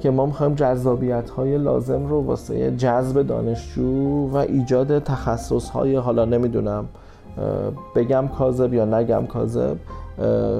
که 0.00 0.10
ما 0.10 0.26
می‌خوایم 0.26 0.54
جذابیت 0.54 1.30
های 1.30 1.58
لازم 1.58 2.06
رو 2.06 2.20
واسه 2.20 2.76
جذب 2.76 3.22
دانشجو 3.22 4.28
و 4.32 4.36
ایجاد 4.36 4.98
تخصص 4.98 5.68
های 5.68 5.96
حالا 5.96 6.24
نمی‌دونم 6.24 6.84
بگم 7.96 8.28
کاذب 8.38 8.74
یا 8.74 8.84
نگم 8.84 9.26
کاذب 9.26 9.76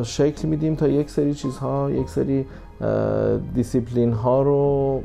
شکل 0.02 0.48
میدیم 0.48 0.74
تا 0.74 0.88
یک 0.88 1.10
سری 1.10 1.34
چیزها 1.34 1.90
یک 1.90 2.08
سری 2.08 2.46
دیسیپلین 3.54 4.12
ها 4.12 4.42
رو 4.42 5.00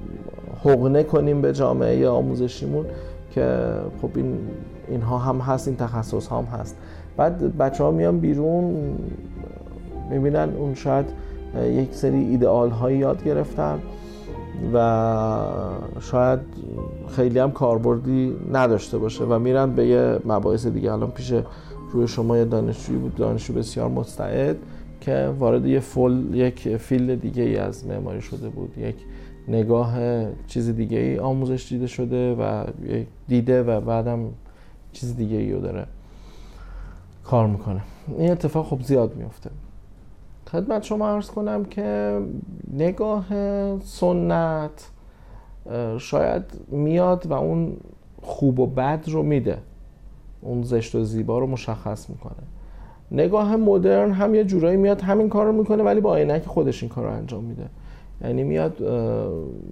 حقنه 0.63 1.03
کنیم 1.03 1.41
به 1.41 1.53
جامعه 1.53 2.09
آموزشیمون 2.09 2.85
که 3.31 3.65
خب 4.01 4.09
این 4.15 4.37
اینها 4.87 5.17
هم 5.17 5.37
هست 5.39 5.67
این 5.67 5.77
تخصص 5.77 6.27
هم 6.31 6.43
هست. 6.43 6.75
بعد 7.17 7.57
بچه 7.57 7.83
ها 7.83 7.91
میان 7.91 8.19
بیرون 8.19 8.95
می‌بینن. 10.09 10.49
اون 10.57 10.73
شاید 10.73 11.05
یک 11.65 11.93
سری 11.93 12.17
ایدئال 12.17 12.69
هایی 12.69 12.97
یاد 12.97 13.23
گرفتن 13.23 13.79
و 14.73 15.29
شاید 16.01 16.39
خیلی 17.15 17.39
هم 17.39 17.51
کاربردی 17.51 18.35
نداشته 18.53 18.97
باشه 18.97 19.23
و 19.23 19.39
میرن 19.39 19.71
به 19.71 19.87
یه 19.87 20.19
مباحث 20.25 20.67
دیگه. 20.67 20.93
الان 20.93 21.11
پیش 21.11 21.33
روی 21.91 22.07
شما 22.07 22.37
یه 22.37 22.45
دانشجویی 22.45 22.99
بود 22.99 23.15
دانشجو 23.15 23.53
بسیار 23.53 23.89
مستعد 23.89 24.57
که 25.01 25.33
وارد 25.39 25.65
یه 25.65 25.79
فول 25.79 26.35
یک 26.35 26.77
فیلد 26.77 27.21
دیگه 27.21 27.43
ای 27.43 27.57
از 27.57 27.87
معماری 27.87 28.21
شده 28.21 28.49
بود. 28.49 28.77
یک 28.77 28.95
نگاه 29.47 29.95
چیز 30.47 30.69
دیگه 30.69 30.97
ای 30.97 31.19
آموزش 31.19 31.67
دیده 31.69 31.87
شده 31.87 32.35
و 32.35 32.63
دیده 33.27 33.63
و 33.63 33.81
بعدم 33.81 34.19
چیز 34.93 35.15
دیگه 35.15 35.37
ای 35.37 35.53
رو 35.53 35.61
داره 35.61 35.85
کار 37.23 37.47
می‌کنه. 37.47 37.81
این 38.17 38.31
اتفاق 38.31 38.65
خب 38.65 38.81
زیاد 38.81 39.15
میفته 39.15 39.49
خدمت 40.51 40.83
شما 40.83 41.09
عرض 41.09 41.27
کنم 41.27 41.65
که 41.65 42.19
نگاه 42.73 43.25
سنت 43.79 44.89
شاید 45.97 46.43
میاد 46.67 47.25
و 47.25 47.33
اون 47.33 47.77
خوب 48.21 48.59
و 48.59 48.67
بد 48.67 49.03
رو 49.07 49.23
میده. 49.23 49.57
اون 50.41 50.63
زشت 50.63 50.95
و 50.95 51.03
زیبا 51.03 51.39
رو 51.39 51.47
مشخص 51.47 52.09
می‌کنه. 52.09 52.43
نگاه 53.11 53.55
مدرن 53.55 54.11
هم 54.11 54.35
یه 54.35 54.43
جورایی 54.43 54.77
میاد 54.77 55.01
همین 55.01 55.29
کار 55.29 55.45
رو 55.45 55.51
می‌کنه 55.51 55.83
ولی 55.83 56.01
با 56.01 56.15
عینک 56.15 56.45
خودش 56.45 56.83
این 56.83 56.89
کار 56.89 57.05
رو 57.05 57.11
انجام 57.11 57.43
میده. 57.43 57.65
یعنی 58.23 58.43
میاد 58.43 58.83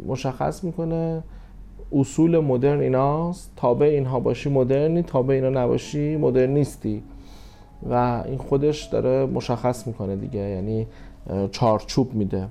مشخص 0.08 0.64
می‌کنه 0.64 1.24
اصول 1.92 2.40
مدرن 2.40 2.80
ایناست. 2.80 3.52
تابع 3.56 3.86
اینها 3.86 4.20
باشی 4.20 4.50
مدرنی 4.50 5.02
تابع 5.02 5.34
اینا 5.34 5.50
نباشی 5.50 6.18
مدرنیستی 6.18 7.04
و 7.90 8.24
این 8.26 8.38
خودش 8.38 8.84
داره 8.84 9.26
مشخص 9.26 9.88
می‌کنه 9.88 10.16
دیگه 10.16 10.40
یعنی 10.40 10.88
چارچوب 11.52 12.14
میده. 12.14 12.48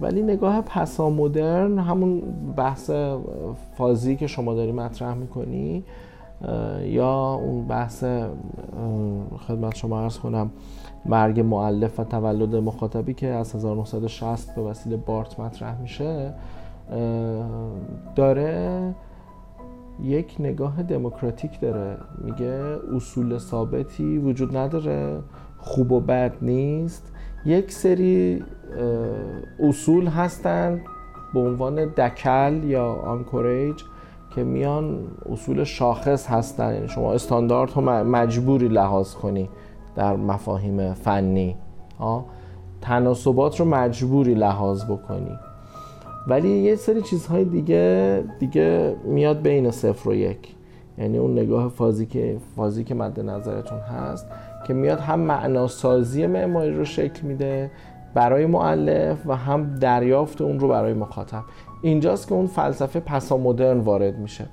ولی 0.00 0.22
نگاه 0.22 0.60
پسا 0.60 1.10
مدرن 1.10 1.78
همون 1.78 2.22
بحث 2.56 2.90
فازی 3.76 4.16
که 4.16 4.26
شما 4.26 4.54
داری 4.54 4.72
مطرح 4.72 5.14
می‌کنی 5.14 5.84
یا 6.84 7.34
اون 7.34 7.66
بحث 7.66 8.04
خدمت 9.48 9.76
شما 9.76 10.00
عرض 10.00 10.18
کنم 10.18 10.50
مرگ 11.06 11.40
مؤلف 11.40 12.00
و 12.00 12.04
تولد 12.04 12.56
مخاطبی 12.56 13.14
که 13.14 13.26
از 13.26 13.54
1960 13.54 14.54
به 14.54 14.62
وسیله 14.62 14.96
بارت 14.96 15.40
مطرح 15.40 15.80
میشه 15.80 16.34
داره 18.16 18.94
یک 20.02 20.36
نگاه 20.38 20.82
دموکراتیک 20.82 21.60
داره. 21.60 21.96
میگه 22.24 22.76
اصول 22.96 23.38
ثابتی 23.38 24.18
وجود 24.18 24.56
نداره 24.56 25.18
خوب 25.58 25.92
و 25.92 26.00
بد 26.00 26.32
نیست. 26.42 27.12
یک 27.44 27.72
سری 27.72 28.44
اصول 29.60 30.06
هستند 30.06 30.80
به 31.34 31.40
عنوان 31.40 31.84
دکل 31.84 32.64
یا 32.64 32.92
anchorage 32.92 33.82
که 34.34 34.44
میان 34.44 34.98
اصول 35.32 35.64
شاخص 35.64 36.26
هستن. 36.26 36.74
یعنی 36.74 36.88
شما 36.88 37.12
استاندارد 37.12 37.72
رو 37.76 37.82
مجبوری 38.04 38.68
لحاظ 38.68 39.14
کنی 39.14 39.48
در 39.96 40.16
مفاهیم 40.16 40.94
فنی 40.94 41.56
تناسبات 42.80 43.60
رو 43.60 43.66
مجبوری 43.66 44.34
لحاظ 44.34 44.84
بکنی. 44.84 45.38
ولی 46.26 46.48
یه 46.48 46.76
سری 46.76 47.02
چیزهای 47.02 47.44
دیگه 47.44 48.24
دیگه 48.38 48.96
میاد 49.04 49.42
بین 49.42 49.70
صفر 49.70 50.08
و 50.08 50.14
یک. 50.14 50.54
یعنی 50.98 51.18
اون 51.18 51.32
نگاه 51.32 51.68
فازی 51.68 52.06
که 52.06 52.36
فازی 52.56 52.84
که 52.84 52.94
مد 52.94 53.20
نظرتون 53.20 53.78
هست 53.78 54.26
که 54.66 54.74
میاد 54.74 54.98
هم 55.00 55.20
معناسازی 55.20 56.26
معماری 56.26 56.74
رو 56.74 56.84
شکل 56.84 57.26
میده 57.26 57.70
برای 58.14 58.46
معلف 58.46 59.18
و 59.26 59.36
هم 59.36 59.74
دریافت 59.74 60.40
اون 60.40 60.60
رو 60.60 60.68
برای 60.68 60.94
مخاطب. 60.94 61.42
اینجاست 61.82 62.28
که 62.28 62.34
اون 62.34 62.46
فلسفه 62.46 63.00
پسا 63.00 63.36
مدرن 63.36 63.78
وارد 63.80 64.18
میشه. 64.18 64.46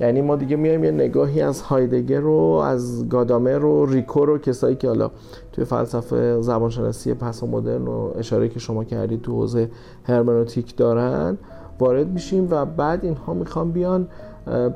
یعنی 0.00 0.20
ما 0.20 0.36
دیگه 0.36 0.56
میایم 0.56 0.84
یه 0.84 0.90
نگاهی 0.90 1.40
از 1.40 1.62
هایدگر 1.62 2.20
رو 2.20 2.34
از 2.64 3.08
گادامر 3.08 3.58
رو 3.58 3.86
ریکو 3.86 4.24
رو 4.24 4.38
کسایی 4.38 4.76
که 4.76 4.88
حالا 4.88 5.10
توی 5.52 5.64
فلسفه 5.64 6.40
زبانشناسی 6.40 7.14
پسا 7.14 7.46
مدرن 7.46 7.88
و 7.88 8.10
اشاره 8.18 8.48
که 8.48 8.58
شما 8.58 8.84
کردید 8.84 9.22
تو 9.22 9.32
حوزه 9.32 9.70
هرمنوتیک 10.04 10.76
دارن 10.76 11.38
وارد 11.78 12.08
میشیم 12.08 12.48
و 12.50 12.64
بعد 12.64 13.04
اینها 13.04 13.34
می‌خوان 13.34 13.72
بیان 13.72 14.08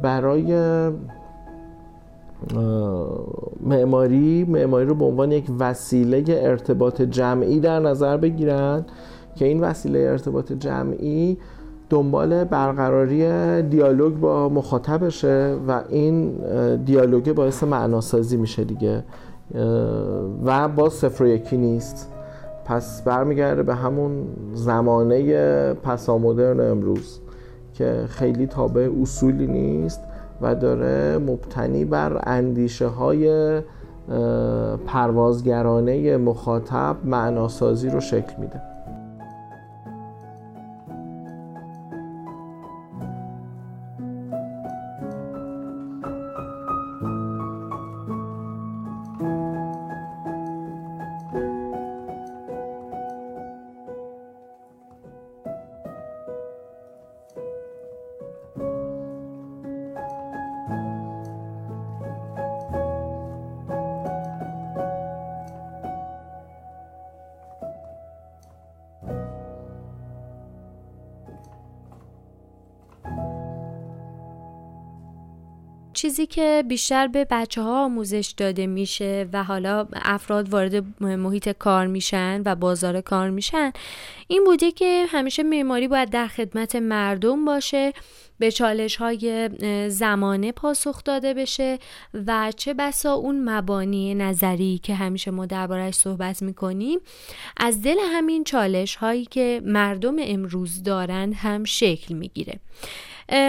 برای 0.02 0.56
معماری 3.60 4.44
معماری 4.44 4.86
رو 4.86 4.94
به 4.94 5.04
عنوان 5.04 5.32
یک 5.32 5.44
وسیله 5.58 6.24
ارتباط 6.28 7.02
جمعی 7.02 7.60
در 7.60 7.80
نظر 7.80 8.16
بگیرن 8.16 8.84
که 9.36 9.44
این 9.44 9.60
وسیله 9.60 9.98
ارتباط 9.98 10.52
جمعی 10.52 11.38
دنبال 11.90 12.44
برقراری 12.44 13.22
دیالوگ 13.62 14.14
با 14.14 14.48
مخاطبشه 14.48 15.56
و 15.68 15.82
این 15.88 16.32
دیالوگ 16.84 17.32
باعث 17.32 17.62
معناسازی 17.62 18.36
میشه 18.36 18.64
دیگه 18.64 19.04
و 20.44 20.68
با 20.68 20.88
صفر 20.88 21.24
و 21.24 21.26
یکی 21.26 21.56
نیست. 21.56 22.12
پس 22.64 23.02
برمیگرده 23.02 23.62
به 23.62 23.74
همون 23.74 24.26
زمانه 24.54 25.74
پسامدرن 25.74 26.60
امروز 26.70 27.20
که 27.74 28.04
خیلی 28.08 28.46
تابع 28.46 28.90
اصولی 29.02 29.46
نیست 29.46 30.00
و 30.40 30.54
داره 30.54 31.18
مبتنی 31.18 31.84
بر 31.84 32.20
اندیشه 32.26 32.86
های 32.86 33.60
پروازگرانه 34.86 36.16
مخاطب 36.16 36.96
معناسازی 37.04 37.88
رو 37.88 38.00
شکل 38.00 38.32
میده. 38.38 38.69
که 76.40 76.64
بیشتر 76.68 77.06
به 77.06 77.26
بچه 77.30 77.62
ها 77.62 77.84
آموزش 77.84 78.34
داده 78.36 78.66
میشه 78.66 79.28
و 79.32 79.44
حالا 79.44 79.86
افراد 79.92 80.48
وارد 80.48 80.84
محیط 81.00 81.48
کار 81.48 81.86
میشن 81.86 82.42
و 82.44 82.54
بازار 82.54 83.00
کار 83.00 83.30
میشن 83.30 83.72
این 84.28 84.44
بوده 84.44 84.70
که 84.70 85.04
همیشه 85.08 85.42
معماری 85.42 85.88
باید 85.88 86.10
در 86.10 86.26
خدمت 86.26 86.76
مردم 86.76 87.44
باشه 87.44 87.92
به 88.38 88.50
چالش 88.50 88.96
های 88.96 89.50
زمانه 89.90 90.52
پاسخ 90.52 91.04
داده 91.04 91.34
بشه 91.34 91.78
و 92.26 92.52
چه 92.56 92.74
بسا 92.74 93.14
اون 93.14 93.48
مبانی 93.48 94.14
نظری 94.14 94.80
که 94.82 94.94
همیشه 94.94 95.30
ما 95.30 95.46
دربارش 95.46 95.94
صحبت 95.94 96.42
می‌کنیم 96.42 96.98
از 97.56 97.82
دل 97.82 97.96
همین 98.12 98.44
چالش 98.44 98.96
هایی 98.96 99.24
که 99.24 99.62
مردم 99.64 100.16
امروز 100.18 100.82
دارند 100.82 101.34
هم 101.34 101.64
شکل 101.64 102.14
می‌گیره. 102.14 102.60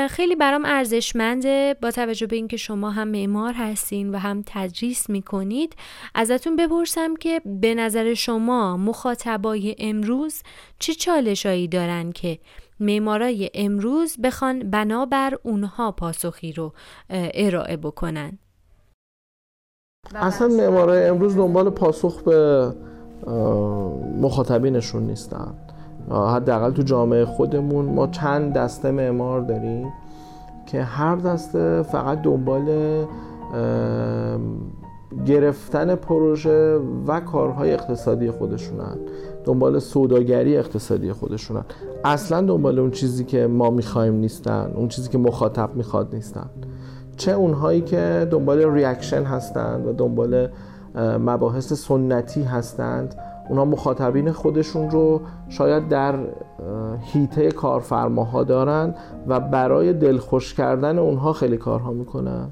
خیلی 0.09 0.35
برام 0.35 0.65
ارزشمنده. 0.65 1.75
با 1.81 1.91
توجه 1.91 2.27
به 2.27 2.35
اینکه 2.35 2.57
شما 2.57 2.89
هم 2.89 3.07
معمار 3.07 3.53
هستین 3.53 4.09
و 4.09 4.17
هم 4.17 4.43
تدریس 4.45 5.09
می‌کنید 5.09 5.75
ازتون 6.15 6.55
بپرسم 6.55 7.15
که 7.15 7.41
به 7.45 7.75
نظر 7.75 8.13
شما 8.13 8.77
مخاطبای 8.77 9.75
امروز 9.79 10.43
چه 10.79 10.93
چالشایی 10.93 11.67
دارن 11.67 12.11
که 12.11 12.39
معمارای 12.79 13.49
امروز 13.53 14.17
بخوان 14.23 14.59
بنابر 14.59 15.37
اونها 15.43 15.91
پاسخی 15.91 16.53
رو 16.53 16.73
ارائه 17.09 17.77
بکنن؟ 17.77 18.37
اصلا 20.15 20.47
معمارای 20.47 21.07
امروز 21.07 21.35
دنبال 21.37 21.69
پاسخ 21.69 22.21
به 22.23 22.71
مخاطبینشون 24.21 25.03
نیستن. 25.03 25.53
حداقل 26.09 26.71
تو 26.71 26.81
جامعه 26.81 27.25
خودمون 27.25 27.85
ما 27.85 28.07
چند 28.07 28.53
دسته 28.53 28.91
معمار 28.91 29.41
داریم 29.41 29.87
که 30.65 30.83
هر 30.83 31.15
دسته 31.15 31.81
فقط 31.81 32.21
دنبال 32.21 32.65
گرفتن 35.25 35.95
پروژه 35.95 36.79
و 37.07 37.19
کارهای 37.19 37.73
اقتصادی 37.73 38.31
خودشونن. 38.31 38.97
دنبال 39.43 39.79
سوداگری 39.79 40.57
اقتصادی 40.57 41.11
خودشونن. 41.11 41.63
اصلا 42.03 42.41
دنبال 42.41 42.79
اون 42.79 42.91
چیزی 42.91 43.23
که 43.23 43.47
ما 43.47 43.69
می‌خوایم 43.69 44.13
نیستن 44.13 44.71
اون 44.75 44.87
چیزی 44.87 45.09
که 45.09 45.17
مخاطب 45.17 45.75
می‌خواد 45.75 46.15
نیستن. 46.15 46.49
چه 47.17 47.31
اونهایی 47.31 47.81
که 47.81 48.27
دنبال 48.31 48.73
ریاکشن 48.73 49.23
هستند 49.23 49.87
و 49.87 49.93
دنبال 49.93 50.49
مباحث 50.97 51.73
سنتی 51.73 52.43
هستند. 52.43 53.15
اونا 53.49 53.65
مخاطبین 53.65 54.31
خودشون 54.31 54.89
رو 54.89 55.21
شاید 55.49 55.89
در 55.89 56.15
هیته 56.99 57.51
کارفرماها 57.51 58.43
دارن 58.43 58.95
و 59.27 59.39
برای 59.39 59.93
دلخوش 59.93 60.53
کردن 60.53 60.99
اونها 60.99 61.33
خیلی 61.33 61.57
کارها 61.57 61.91
می‌کنن. 61.91 62.47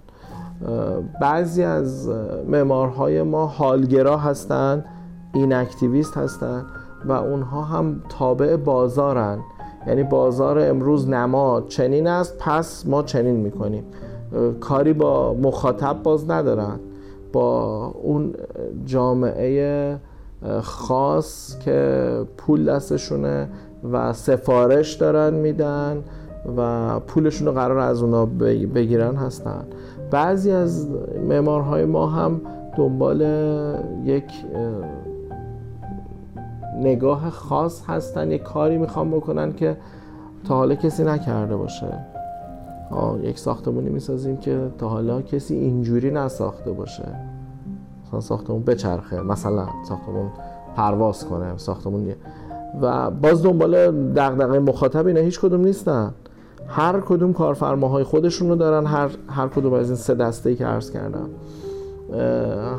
بعضی 1.21 1.63
از 1.63 2.09
معمارهای 2.47 3.21
ما 3.21 3.45
حالگرا 3.45 4.17
هستند 4.17 4.85
این 5.33 5.53
اکتیویست 5.53 6.17
هستند 6.17 6.65
و 7.05 7.11
اونها 7.11 7.61
هم 7.61 8.01
تابع 8.09 8.55
بازارن. 8.55 9.39
یعنی 9.87 10.03
بازار 10.03 10.59
امروز 10.59 11.09
نما 11.09 11.61
چنین 11.67 12.07
است 12.07 12.37
پس 12.37 12.87
ما 12.87 13.03
چنین 13.03 13.35
می‌کنیم. 13.35 13.83
کاری 14.59 14.93
با 14.93 15.33
مخاطب 15.33 16.03
باز 16.03 16.31
ندارن. 16.31 16.79
با 17.33 17.85
اون 18.03 18.33
جامعه 18.85 19.97
خاص 20.61 21.57
که 21.59 22.09
پول 22.37 22.65
دستشونه 22.65 23.49
و 23.91 24.13
سفارش 24.13 24.93
دارن 24.93 25.33
میدن 25.33 26.03
و 26.57 26.99
پولشون 26.99 27.47
رو 27.47 27.53
قرار 27.53 27.77
از 27.77 28.01
اونا 28.01 28.25
بگیرن 28.75 29.15
هستن. 29.15 29.63
بعضی 30.11 30.51
از 30.51 30.87
معمارهای 31.27 31.85
ما 31.85 32.07
هم 32.07 32.41
دنبال 32.77 33.21
یک 34.05 34.31
نگاه 36.81 37.29
خاص 37.29 37.83
هستن 37.87 38.31
یک 38.31 38.43
کاری 38.43 38.77
می‌خوان 38.77 39.11
بکنن 39.11 39.53
که 39.53 39.77
تا 40.47 40.55
حالا 40.55 40.75
کسی 40.75 41.03
نکرده 41.03 41.55
باشه. 41.55 42.05
یک 43.23 43.39
ساختمونی 43.39 43.89
می‌سازیم 43.89 44.37
که 44.37 44.59
تا 44.77 44.89
حالا 44.89 45.21
کسی 45.21 45.55
اینجوری 45.55 46.11
نساخته 46.11 46.71
باشه. 46.71 47.03
مثلا 48.09 48.19
ساختمون 48.19 48.63
بچرخه 48.63 49.21
مثلا 49.21 49.67
ساختمون 49.87 50.29
پرواز 50.75 51.25
کنه 51.25 51.57
ساختمون 51.57 52.15
و 52.81 53.11
باز 53.11 53.43
دنبال 53.43 53.91
دغدغه 54.13 54.59
مخاطب 54.59 55.07
اینا 55.07 55.21
هیچ 55.21 55.39
کدوم 55.39 55.61
نیستن. 55.61 56.13
هر 56.67 56.99
کدوم 56.99 57.33
کارفرماهای 57.33 58.03
خودشون 58.03 58.49
رو 58.49 58.55
دارن 58.55 58.85
هر, 58.85 59.09
هر 59.29 59.47
کدوم 59.47 59.73
از 59.73 59.89
این 59.89 59.95
سه 59.95 60.15
دسته 60.15 60.49
ای 60.49 60.55
که 60.55 60.65
عرض 60.65 60.91
کردم. 60.91 61.29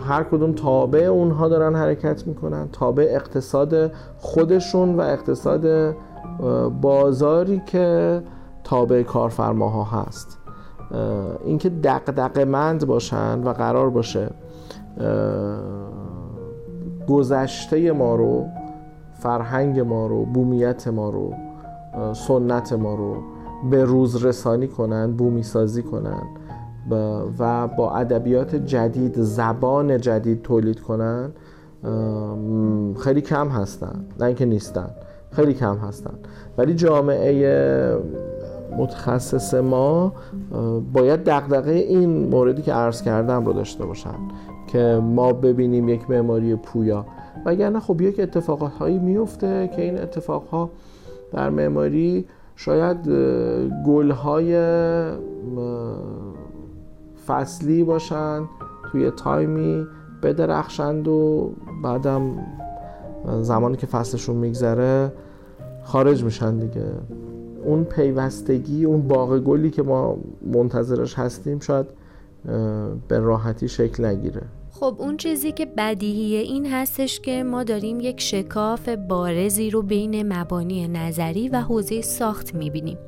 هر 0.09 0.23
کدوم 0.23 0.53
تابع 0.53 1.01
اونها 1.01 1.49
دارن 1.49 1.77
حرکت 1.77 2.27
می‌کنن. 2.27 2.69
تابع 2.73 3.07
اقتصاد 3.11 3.93
خودشون 4.19 4.97
و 4.97 5.01
اقتصاد 5.01 5.95
بازاری 6.81 7.63
که 7.67 8.23
تابع 8.65 9.03
کارفرماها 9.03 9.85
هست. 9.85 10.39
اینکه 11.45 11.71
دقدق 11.71 12.39
مند 12.39 12.87
باشن 12.87 13.43
و 13.43 13.53
قرار 13.53 13.91
باشه. 13.91 14.31
گذشته 17.09 17.93
ما 17.93 18.15
رو 18.15 18.47
فرهنگ 19.19 19.81
ما 19.81 20.07
رو 20.07 20.25
بومیت 20.25 20.89
ما 20.89 21.11
رو 21.11 21.35
سنت 22.15 22.73
ما 22.73 22.95
رو 22.95 23.17
به 23.71 23.85
روز 23.85 24.25
رسانی 24.25 24.69
کنن 24.69 25.13
بومی 25.13 25.43
سازی 25.43 25.83
کنن 25.83 26.23
و 27.39 27.69
با 27.69 27.97
ادبیات 27.97 28.55
جدید 28.55 29.21
زبان 29.21 29.99
جدید 29.99 30.43
تولید 30.43 30.81
کنن 30.81 31.31
خیلی 32.99 33.21
کم 33.21 33.49
هستن. 33.49 34.05
نه 34.21 34.27
اینکه 34.27 34.45
نیستن 34.45 34.91
خیلی 35.31 35.55
کم 35.55 35.77
هستن. 35.77 36.15
ولی 36.59 36.75
جامعه 36.75 37.97
متخصص 38.79 39.55
ما 39.55 40.13
باید 40.93 41.25
دقدقه 41.25 41.71
این 41.71 42.29
موردی 42.29 42.63
که 42.63 42.73
عرض 42.73 43.03
کردم 43.03 43.45
رو 43.45 43.53
داشته 43.53 43.85
باشن. 43.87 44.15
که 44.73 45.01
ما 45.03 45.33
ببینیم 45.33 45.89
یک 45.89 46.11
معماری 46.11 46.55
پویا. 46.55 47.07
وگرنه 47.47 47.81
خب 47.81 48.01
یک 48.01 48.21
اتفاقات 48.21 48.73
هایی 48.73 48.99
میفته 48.99 49.71
که 49.77 49.83
این 49.83 49.99
اتفاق 49.99 50.49
ها 50.49 50.71
در 51.33 51.51
معماری 51.51 52.25
شاید 52.57 53.09
گل 53.87 54.11
های 54.11 54.57
فصلی 57.27 57.85
باشن 57.85 58.45
توی 58.93 59.11
تایمی 59.11 59.87
بدرخشند 60.23 61.09
و 61.09 61.51
بعدم 61.83 62.23
زمانی 63.41 63.77
که 63.77 63.87
فصلشون 63.87 64.37
میگذره 64.37 65.13
خارج 65.85 66.25
میشن 66.25 66.57
دیگه. 66.57 66.87
اون 67.65 67.85
پیوستگی 67.85 68.85
اون 68.85 69.09
باغ 69.09 69.39
گلی 69.39 69.71
که 69.71 69.83
ما 69.83 70.17
منتظرش 70.55 71.19
هستیم 71.19 71.61
شاید 71.61 71.87
به 73.09 73.19
راحتی 73.19 73.69
شکل 73.69 74.05
نگیره. 74.05 74.43
خب 74.81 74.97
اون 74.99 75.17
چیزی 75.17 75.53
که 75.53 75.67
بدیهیه 75.67 76.39
این 76.41 76.67
هستش 76.73 77.21
که 77.21 77.43
ما 77.43 77.65
داریم 77.65 78.01
یک 78.01 78.21
شکاف 78.21 78.89
بارزی 78.89 79.71
رو 79.71 79.83
بین 79.83 80.33
مبانی 80.33 80.89
نظری 80.89 81.49
و 81.49 81.61
حوزه 81.61 82.03
ساخت 82.03 82.55
می‌بینیم. 82.55 82.99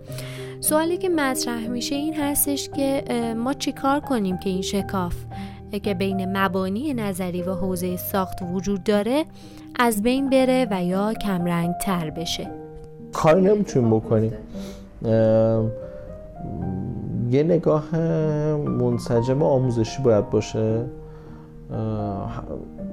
سوالی 0.60 0.96
که 0.96 1.08
مطرح 1.08 1.68
میشه 1.68 1.94
این 1.94 2.14
هستش 2.14 2.68
که 2.68 3.04
ما 3.36 3.52
چیکار 3.52 4.00
کنیم 4.00 4.38
که 4.38 4.50
این 4.50 4.62
شکاف 4.62 5.14
که 5.82 5.94
بین 5.94 6.36
مبانی 6.36 6.94
نظری 6.94 7.42
و 7.42 7.54
حوزه 7.54 7.96
ساخت 7.96 8.38
وجود 8.52 8.84
داره 8.84 9.24
از 9.78 10.02
بین 10.02 10.30
بره 10.30 10.66
و 10.70 10.84
یا 10.84 11.14
کمرنگ 11.14 11.74
تر 11.76 12.10
بشه؟ 12.10 12.50
کاری 13.12 13.40
نمی‌تونیم 13.40 13.90
بکنیم. 13.90 14.32
یه 17.30 17.42
نگاه 17.42 17.96
منسجم 18.58 19.42
آموزشی 19.42 20.02
باید 20.02 20.30
باشه. 20.30 20.84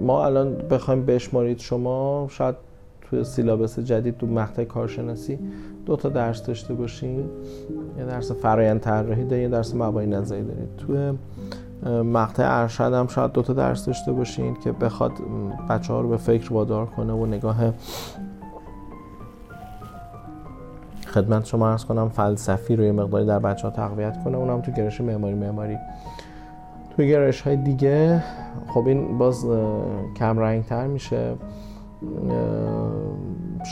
ما 0.02 0.26
الان 0.26 0.56
بخوایم 0.58 1.06
بشمارید 1.06 1.60
شما 1.60 2.28
شاید 2.30 2.56
توی 3.02 3.24
سیلابس 3.24 3.80
جدید 3.80 4.18
تو 4.18 4.28
مقطع 4.28 4.64
کارشناسی 4.64 5.40
دو 5.86 5.96
تا 5.96 6.10
درس 6.10 6.44
داشته 6.44 6.74
باشین. 6.74 7.30
یه 7.98 8.06
درس 8.06 8.32
فرایند 8.32 8.80
طراحی 8.80 9.24
دارید 9.24 9.44
یه 9.44 9.50
درس 9.50 9.76
مبانی 9.76 10.08
نظری 10.08 10.44
دارید 10.44 10.76
توی 10.78 11.12
مقطع 12.04 12.44
ارشد 12.62 12.94
هم 12.94 13.08
شاید 13.08 13.32
دو 13.32 13.42
تا 13.42 13.54
درس 13.54 13.86
داشته 13.86 14.12
باشین 14.12 14.54
که 14.54 14.72
بخواد 14.72 15.12
بچه 15.70 15.94
ها 15.94 16.02
رو 16.02 16.10
به 16.10 16.18
فکر 16.18 16.54
وادار 16.54 16.86
کنه 16.86 17.14
و 17.14 17.26
نگاه 17.26 17.74
خدمت 21.08 21.46
شما 21.46 21.70
ارز 21.70 21.86
کنم 21.86 22.10
فلسفی 22.10 22.76
رو 22.76 22.84
یه 22.84 22.92
مقداری 22.92 23.26
در 23.26 23.40
بچه 23.40 23.68
ها 23.68 23.74
تقویت 23.74 24.24
کنه. 24.24 24.38
اونم 24.38 24.62
تو 24.62 24.72
گرش 24.72 25.02
معماری 25.02 25.34
معماری. 25.36 25.78
توی 27.00 27.10
گرایش 27.10 27.42
های 27.42 27.56
دیگه. 27.56 28.24
خب 28.68 28.88
این 28.88 29.18
باز 29.18 29.46
کم 30.16 30.40
رنگ 30.40 30.66
تر 30.66 30.88
میشه 30.88 31.36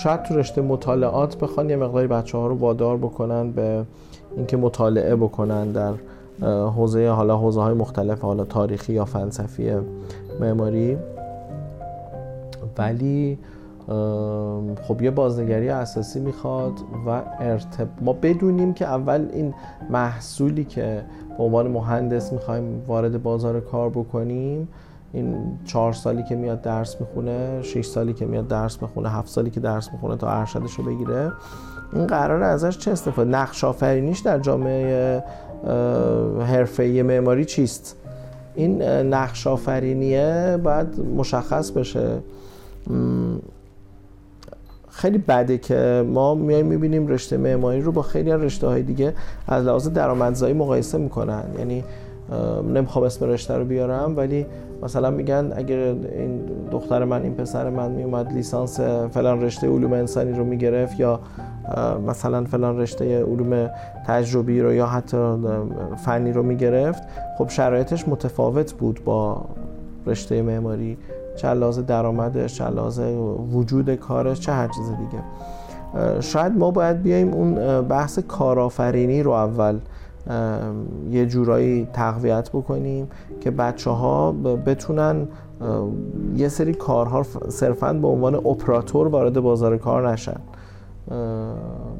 شاید 0.03 0.23
تو 0.23 0.35
رشته 0.35 0.61
مطالعات 0.61 1.37
بخوان 1.37 1.69
یه 1.69 1.75
مقداری 1.75 2.07
بچه 2.07 2.37
ها 2.37 2.47
رو 2.47 2.55
وادار 2.55 2.97
بکنن 2.97 3.51
به 3.51 3.85
اینکه 4.37 4.57
مطالعه 4.57 5.15
بکنن 5.15 5.71
در 5.71 5.93
حوزه 6.47 7.09
حالا 7.09 7.37
حوزه 7.37 7.61
های 7.61 7.73
مختلف 7.73 8.21
حالا 8.21 8.43
تاریخی 8.43 8.93
یا 8.93 9.05
فلسفی 9.05 9.71
معماری. 10.39 10.97
ولی 12.77 13.37
خب 14.87 15.01
یه 15.01 15.11
بازنگری 15.11 15.69
اساسی 15.69 16.19
می‌خواد 16.19 16.73
و 17.07 17.21
ارتب... 17.39 17.87
ما 18.01 18.13
بدونیم 18.13 18.73
که 18.73 18.85
اول 18.85 19.27
این 19.33 19.53
محصولی 19.89 20.63
که 20.63 21.03
به 21.37 21.43
عنوان 21.43 21.67
مهندس 21.67 22.33
می‌خوایم 22.33 22.83
وارد 22.87 23.23
بازار 23.23 23.59
کار 23.59 23.89
بکنیم 23.89 24.67
این 25.13 25.35
چهار 25.65 25.93
سالی 25.93 26.23
که 26.23 26.35
میاد 26.35 26.61
درس 26.61 27.01
می‌خونه 27.01 27.61
شش 27.61 27.85
سالی 27.85 28.13
که 28.13 28.25
میاد 28.25 28.47
درس 28.47 28.81
می‌خونه 28.81 29.09
هفت 29.09 29.29
سالی 29.29 29.49
که 29.49 29.59
درس 29.59 29.91
می‌خونه 29.93 30.17
تا 30.17 30.29
ارشدش 30.29 30.73
رو 30.73 30.83
بگیره 30.83 31.31
این 31.93 32.07
قرار 32.07 32.43
ازش 32.43 32.77
چه 32.77 32.91
استفاده 32.91 33.29
نقش 33.29 33.63
آفرینیش 33.63 34.19
در 34.19 34.39
جامعه 34.39 35.23
حرفه‌ای 36.39 37.01
معماری 37.01 37.45
چیست؟ 37.45 37.95
این 38.55 38.81
نقش 38.83 39.47
آفرینیه 39.47 40.59
باید 40.63 40.87
مشخص 41.15 41.71
بشه. 41.71 42.19
خیلی 44.97 45.17
بده 45.17 45.57
که 45.57 46.05
ما 46.07 46.35
میایم 46.35 46.65
می‌بینیم 46.65 47.07
رشته 47.07 47.37
معماری 47.37 47.81
رو 47.81 47.91
با 47.91 48.01
خیلی 48.01 48.31
از 48.31 48.41
رشته 48.41 48.67
های 48.67 48.81
دیگه 48.83 49.13
از 49.47 49.65
لحاظ 49.65 49.87
درآمدزایی 49.87 50.53
مقایسه 50.53 50.97
می‌کنن. 50.97 51.43
یعنی 51.59 51.83
نمی‌خوام 52.73 53.05
اسم 53.05 53.25
رشته 53.25 53.57
رو 53.57 53.65
بیارم 53.65 54.17
ولی 54.17 54.45
مثلا 54.83 55.11
میگن 55.11 55.53
اگر 55.55 55.77
این 55.77 56.41
دختر 56.71 57.03
من 57.03 57.21
این 57.21 57.33
پسر 57.33 57.69
من 57.69 57.91
میومد 57.91 58.33
لیسانس 58.33 58.79
فلان 59.13 59.41
رشته 59.41 59.67
علوم 59.67 59.93
انسانی 59.93 60.31
رو 60.31 60.43
می‌گرفت 60.43 60.99
یا 60.99 61.19
مثلا 62.07 62.43
فلان 62.43 62.79
رشته 62.79 63.23
علوم 63.23 63.69
تجربی 64.07 64.61
رو 64.61 64.73
یا 64.73 64.85
حتی 64.85 65.17
فنی 66.05 66.31
رو 66.31 66.43
می‌گرفت 66.43 67.03
خب 67.37 67.49
شرایطش 67.49 68.07
متفاوت 68.07 68.73
بود 68.73 68.99
با 69.05 69.45
رشته 70.05 70.41
معماری 70.41 70.97
چه 71.37 71.53
لحاظ 71.53 71.79
درآمدش 71.79 72.57
چه 72.57 72.69
لحاظ 72.69 72.99
وجود 73.53 73.95
کارش 73.95 74.39
چه 74.39 74.51
هر 74.51 74.67
چیز 74.67 74.89
دیگه. 74.89 75.23
شاید 76.21 76.57
ما 76.57 76.71
باید 76.71 77.01
بیایم 77.01 77.33
اون 77.33 77.81
بحث 77.81 78.19
کارآفرینی 78.19 79.23
رو 79.23 79.31
اول 79.31 79.79
یه 81.09 81.25
جورایی 81.25 81.87
تقویت 81.93 82.49
بکنیم 82.49 83.07
که 83.41 83.51
بچه 83.51 83.89
ها 83.89 84.31
بتونن 84.65 85.27
یه 86.35 86.47
سری 86.47 86.73
کارها 86.73 87.23
صرفا 87.49 87.93
به 87.93 88.07
عنوان 88.07 88.35
اپراتور 88.35 89.07
وارد 89.07 89.39
بازار 89.39 89.77
کار 89.77 90.11
نشن. 90.11 90.39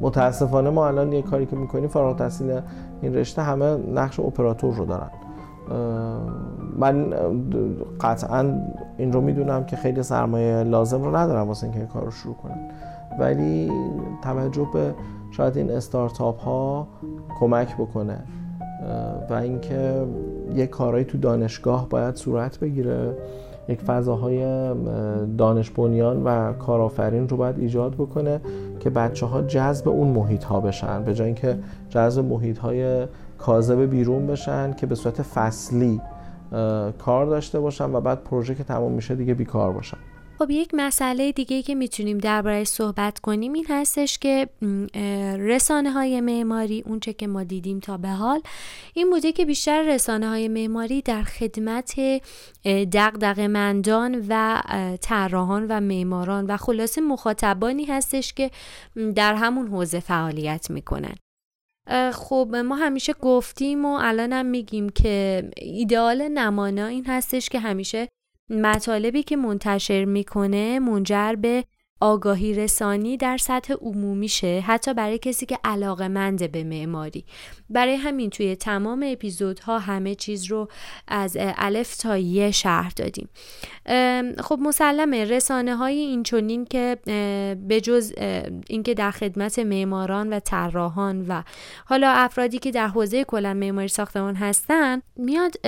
متاسفانه 0.01 0.69
ما 0.69 0.87
الان 0.87 1.13
یه 1.13 1.21
کاری 1.21 1.45
که 1.45 1.55
می‌کنیم 1.55 1.87
فارغ 1.87 2.17
تحصیل 2.17 2.59
این 3.01 3.15
رشته 3.15 3.41
همه 3.41 3.77
نقش 3.95 4.19
اپراتور 4.19 4.73
رو 4.73 4.85
دارن. 4.85 5.09
من 6.77 7.13
قطعا 8.01 8.53
این 8.97 9.13
رو 9.13 9.21
می‌دونم 9.21 9.65
که 9.65 9.75
خیلی 9.75 10.03
سرمایه 10.03 10.63
لازم 10.63 11.03
رو 11.03 11.15
ندارم 11.15 11.47
واسه 11.47 11.63
اینکه 11.63 11.85
کار 11.93 12.03
رو 12.03 12.11
شروع 12.11 12.35
کنن 12.35 12.59
ولی 13.19 13.71
توجه 14.21 14.67
به 14.73 14.93
شاید 15.31 15.57
این 15.57 15.71
استارتاپ 15.71 16.39
ها 16.39 16.87
کمک 17.39 17.75
بکنه 17.75 18.17
و 19.29 19.33
اینکه 19.33 20.05
یک 20.55 20.69
کارهایی 20.69 21.05
تو 21.05 21.17
دانشگاه 21.17 21.89
باید 21.89 22.15
صورت 22.15 22.59
بگیره. 22.59 23.15
یک 23.69 23.81
فضاهای 23.81 24.69
دانش 25.37 25.69
بنیان 25.69 26.23
و 26.23 26.53
کارآفرین 26.53 27.29
رو 27.29 27.37
باید 27.37 27.59
ایجاد 27.59 27.93
بکنه 27.93 28.41
که 28.79 28.89
بچه 28.89 29.25
ها 29.25 29.41
جذب 29.41 29.89
اون 29.89 30.07
محیط 30.07 30.43
ها 30.43 30.59
بشن. 30.59 31.03
به 31.03 31.13
جای 31.13 31.25
اینکه 31.25 31.59
جذب 31.89 32.25
محیط 32.25 32.57
های 32.57 33.07
کاذب 33.37 33.81
بیرون 33.81 34.27
بشن 34.27 34.73
که 34.73 34.85
به 34.85 34.95
صورت 34.95 35.21
فصلی 35.21 36.01
کار 36.99 37.25
داشته 37.25 37.59
باشن 37.59 37.95
و 37.95 38.01
بعد 38.01 38.23
پروژه 38.23 38.55
که 38.55 38.63
تمام 38.63 38.91
میشه 38.91 39.15
دیگه 39.15 39.33
بیکار 39.33 39.73
باشن. 39.73 39.97
خب 40.39 40.51
یک 40.51 40.69
مسئله 40.73 41.31
دیگه 41.31 41.61
که 41.61 41.75
می‌تونیم 41.75 42.17
درباره 42.17 42.63
صحبت 42.63 43.19
کنیم 43.19 43.53
این 43.53 43.65
هستش 43.69 44.17
که 44.17 44.49
رسانه 45.39 45.91
های 45.91 46.21
معماری 46.21 46.83
اونچه 46.85 47.13
که 47.13 47.27
ما 47.27 47.43
دیدیم 47.43 47.79
تا 47.79 47.97
به 47.97 48.09
حال 48.09 48.41
این 48.93 49.09
بوده 49.09 49.31
که 49.31 49.45
بیشتر 49.45 49.93
رسانه 49.95 50.29
های 50.29 50.47
معماری 50.47 51.01
در 51.01 51.23
خدمت 51.23 51.95
دقدق 52.65 53.39
مندان 53.39 54.25
و 54.29 54.61
طراحان 55.01 55.65
و 55.69 55.79
معماران 55.79 56.45
و 56.45 56.57
خلاصه 56.57 57.01
مخاطبانی 57.01 57.85
هستش 57.85 58.33
که 58.33 58.51
در 59.15 59.35
همون 59.35 59.67
حوزه 59.67 59.99
فعالیت 59.99 60.69
می‌کنن. 60.69 61.15
خب 62.13 62.55
ما 62.65 62.75
همیشه 62.75 63.13
گفتیم 63.13 63.85
و 63.85 63.99
الانم 64.01 64.45
میگیم 64.45 64.89
که 64.89 65.43
ایدئال 65.57 66.27
نمانا 66.27 66.85
این 66.85 67.05
هستش 67.05 67.49
که 67.49 67.59
همیشه 67.59 68.07
مطالبی 68.49 69.23
که 69.23 69.37
منتشر 69.37 70.05
می‌کنه 70.05 70.79
منجر 70.79 71.35
به 71.35 71.65
آگاهی 71.99 72.53
رسانی 72.53 73.17
در 73.17 73.37
سطح 73.37 73.73
عمومی 73.73 74.27
شه 74.27 74.63
حتی 74.67 74.93
برای 74.93 75.17
کسی 75.17 75.45
که 75.45 75.59
علاقه 75.63 76.07
منده 76.07 76.47
به 76.47 76.63
معماری. 76.63 77.25
برای 77.69 77.95
همین 77.95 78.29
توی 78.29 78.55
تمام 78.55 79.05
اپیزودها 79.07 79.79
همه 79.79 80.15
چیز 80.15 80.45
رو 80.45 80.67
از 81.07 81.37
الف 81.39 81.95
تا 81.95 82.17
یه 82.17 82.51
شهر 82.51 82.93
دادیم. 82.95 83.29
خب 84.39 84.59
مسلمه 84.61 85.25
رسانه 85.25 85.75
های 85.75 85.97
این 85.97 86.23
چونین 86.23 86.65
که 86.65 86.97
به 87.67 87.81
جز 87.83 88.13
اینکه 88.67 88.93
در 88.93 89.11
خدمت 89.11 89.59
معماران 89.59 90.33
و 90.33 90.39
طراحان 90.39 91.25
و 91.27 91.43
حالا 91.85 92.09
افرادی 92.09 92.59
که 92.59 92.71
در 92.71 92.87
حوزه 92.87 93.23
کلا 93.23 93.53
معماری 93.53 93.87
ساختمان 93.87 94.35
هستن 94.35 95.01
میاد 95.15 95.65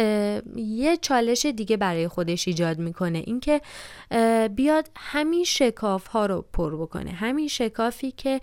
یه 0.56 0.98
چالش 1.02 1.46
دیگه 1.46 1.78
برای 1.78 2.08
خودش 2.08 2.48
ایجاد 2.48 2.80
می‌کنه. 2.80 3.24
اینکه 3.26 3.62
بیاد 4.56 4.90
همین 4.96 5.44
شکاف 5.44 6.08
ها 6.08 6.19
رو 6.26 6.46
پر 6.54 6.76
بکنه. 6.76 7.12
همین 7.12 7.48
شکافی 7.48 8.12
که 8.12 8.42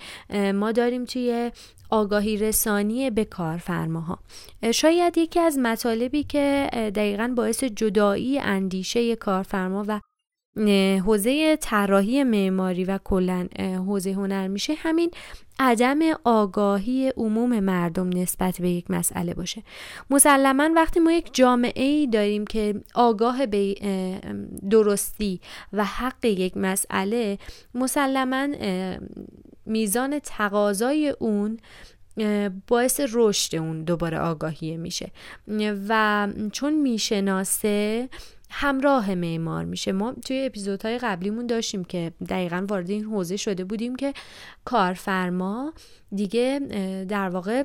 ما 0.55 0.73
داریم 0.73 1.05
توی 1.05 1.51
آگاهی 1.91 2.37
رسانی 2.37 3.11
به 3.11 3.25
کارفرماها. 3.25 4.19
شاید 4.75 5.19
یکی 5.19 5.41
از 5.41 5.59
مطالبی 5.59 6.23
که 6.23 6.71
دقیقا 6.73 7.33
باعث 7.37 7.65
جدایی 7.65 8.39
اندیشه 8.39 9.17
کارفرما 9.17 9.85
و 9.89 10.01
حوزه 11.05 11.57
طراحی 11.57 12.25
معماری 12.25 12.85
و 12.85 12.99
کلا 13.05 13.49
حوزه 13.59 14.13
هنر 14.13 14.49
میشه. 14.49 14.75
همین 14.77 15.11
عدم 15.59 15.99
آگاهی 16.25 17.13
عموم 17.17 17.61
مردم 17.61 18.09
نسبت 18.09 18.61
به 18.61 18.71
یک 18.71 18.91
مسئله 18.91 19.35
باشه. 19.35 19.63
مسلما 20.11 20.71
وقتی 20.77 21.01
ما 21.01 21.13
یک 21.13 21.35
جامعه 21.35 21.85
ای 21.85 22.07
داریم 22.07 22.45
که 22.45 22.75
آگاه 22.95 23.47
به 23.47 23.75
درستی 24.71 25.41
و 25.73 25.85
حق 25.85 26.25
یک 26.25 26.57
مسئله 26.57 27.39
مسلما 27.75 28.49
میزان 29.67 30.19
تقاضای 30.19 31.15
اون 31.19 31.59
باعث 32.69 33.01
رشد 33.13 33.57
اون 33.57 33.85
دوباره 33.85 34.19
آگاهی 34.19 34.77
میشه. 34.77 35.11
و 35.89 36.29
چون 36.53 36.75
می‌شناسه 36.75 38.09
همراه 38.51 39.15
معمار 39.15 39.65
میشه. 39.65 39.93
ما 39.93 40.13
توی 40.13 40.47
اپیزودهای 40.47 40.99
قبلیمون 40.99 41.47
داشتیم 41.47 41.85
که 41.85 42.13
دقیقا 42.29 42.67
وارد 42.69 42.91
این 42.91 43.05
حوزه 43.05 43.37
شده 43.37 43.65
بودیم 43.65 43.97
که 43.97 44.15
کارفرما 44.65 45.73
دیگه 46.15 46.61
در 47.09 47.29
واقع 47.29 47.65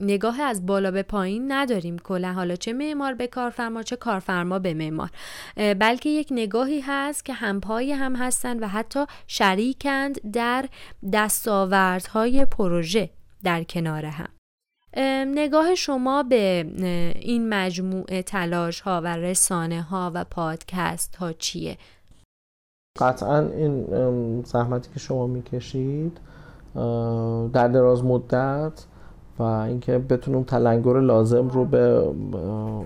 نگاه 0.00 0.40
از 0.40 0.66
بالا 0.66 0.90
به 0.90 1.02
پایین 1.02 1.52
نداریم 1.52 1.98
کلا. 1.98 2.32
حالا 2.32 2.56
چه 2.56 2.72
معمار 2.72 3.14
به 3.14 3.26
کارفرما 3.26 3.82
چه 3.82 3.96
کارفرما 3.96 4.58
به 4.58 4.74
معمار. 4.74 5.10
بلکه 5.56 6.08
یک 6.08 6.28
نگاهی 6.30 6.80
هست 6.80 7.24
که 7.24 7.32
همپای 7.32 7.92
هم 7.92 8.16
هستند 8.16 8.62
و 8.62 8.68
حتی 8.68 9.04
شریکند 9.26 10.32
در 10.32 10.68
دستاوردهای 11.12 12.44
پروژه 12.44 13.10
در 13.44 13.64
کنار 13.64 14.04
هم. 14.04 14.35
نگاه 15.26 15.74
شما 15.74 16.22
به 16.22 16.66
این 17.20 17.48
مجموعه 17.48 18.22
تلاش 18.22 18.80
ها 18.80 19.00
و 19.04 19.16
رسانه 19.16 19.82
ها 19.82 20.10
و 20.14 20.24
پادکست 20.24 21.16
ها 21.16 21.32
چیه؟ 21.32 21.76
قطعا 22.98 23.38
این 23.38 24.42
زحمتی 24.42 24.90
که 24.94 24.98
شما 24.98 25.26
می‌کشید 25.26 26.20
در 27.52 27.68
دراز 27.68 28.04
مدت 28.04 28.86
و 29.38 29.42
اینکه 29.42 29.98
بتونیم 29.98 30.42
تلنگر 30.42 31.00
لازم 31.00 31.48
رو 31.48 31.64
به 31.64 32.12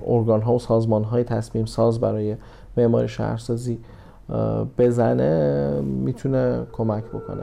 ارگان 0.07 0.43
ها 0.43 0.55
و 0.55 0.59
سازمان 0.59 1.05
های 1.05 1.25
تصمیم 1.25 1.67
ساز 1.67 2.01
برای 2.01 2.37
معماری 2.77 3.09
شهرسازی 3.09 3.79
بزنه 4.79 5.81
می‌تونه 5.81 6.67
کمک 6.73 7.05
بکنه 7.05 7.43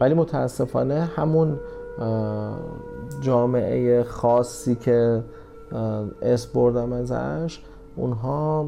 ولی 0.00 0.14
متاسفانه 0.14 1.00
همون 1.16 1.60
جامعه 3.20 4.02
خاصی 4.02 4.74
که 4.74 5.22
اس 6.22 6.46
بردم 6.46 6.92
ازش 6.92 7.60
اونها 7.96 8.66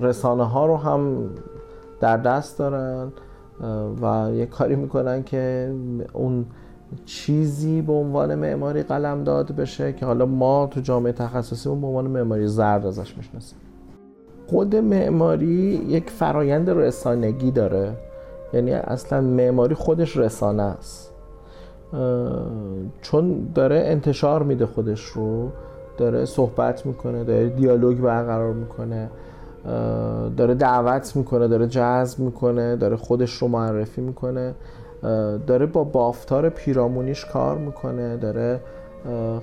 رسانه 0.00 0.44
ها 0.44 0.66
رو 0.66 0.76
هم 0.76 1.30
در 2.00 2.16
دست 2.16 2.58
دارن 2.58 3.12
و 4.02 4.30
یه 4.34 4.46
کاری 4.46 4.76
می‌کنن 4.76 5.22
که 5.22 5.72
اون 6.12 6.46
چیزی 7.04 7.82
به 7.82 7.92
عنوان 7.92 8.34
معماری 8.34 8.82
قلم 8.82 9.24
داد 9.24 9.52
بشه 9.52 9.92
که 9.92 10.06
حالا 10.06 10.26
ما 10.26 10.68
تو 10.70 10.80
جامعه 10.80 11.12
تخصصی 11.12 11.68
به 11.68 11.86
عنوان 11.86 12.06
معماری 12.06 12.46
زرد 12.46 12.86
ازش 12.86 13.16
می‌شناسیم. 13.16 13.58
خود 14.46 14.76
معماری 14.76 15.84
یک 15.88 16.10
فرایند 16.10 16.70
رسانگی 16.70 17.50
داره. 17.50 17.92
یعنی 18.52 18.72
اصلا 18.72 19.20
معماری 19.20 19.74
خودش 19.74 20.16
رسانه 20.16 20.62
است. 20.62 21.10
چون 23.02 23.48
داره 23.54 23.82
انتشار 23.86 24.42
میده 24.42 24.66
خودش 24.66 25.04
رو 25.04 25.48
داره 25.98 26.24
صحبت 26.24 26.86
می‌کنه 26.86 27.24
داره 27.24 27.48
دیالوگ 27.48 27.98
برقرار 27.98 28.52
می‌کنه 28.52 29.10
داره 30.36 30.54
دعوت 30.54 31.16
می‌کنه 31.16 31.48
داره 31.48 31.66
جذب 31.66 32.18
می‌کنه 32.18 32.76
داره 32.76 32.96
خودش 32.96 33.32
رو 33.32 33.48
معرفی 33.48 34.00
می‌کنه 34.00 34.54
داره 35.46 35.66
با 35.66 35.84
بافتار 35.84 36.48
پیرامونیش 36.48 37.24
کار 37.24 37.58
می‌کنه 37.58 38.16
داره 38.16 38.60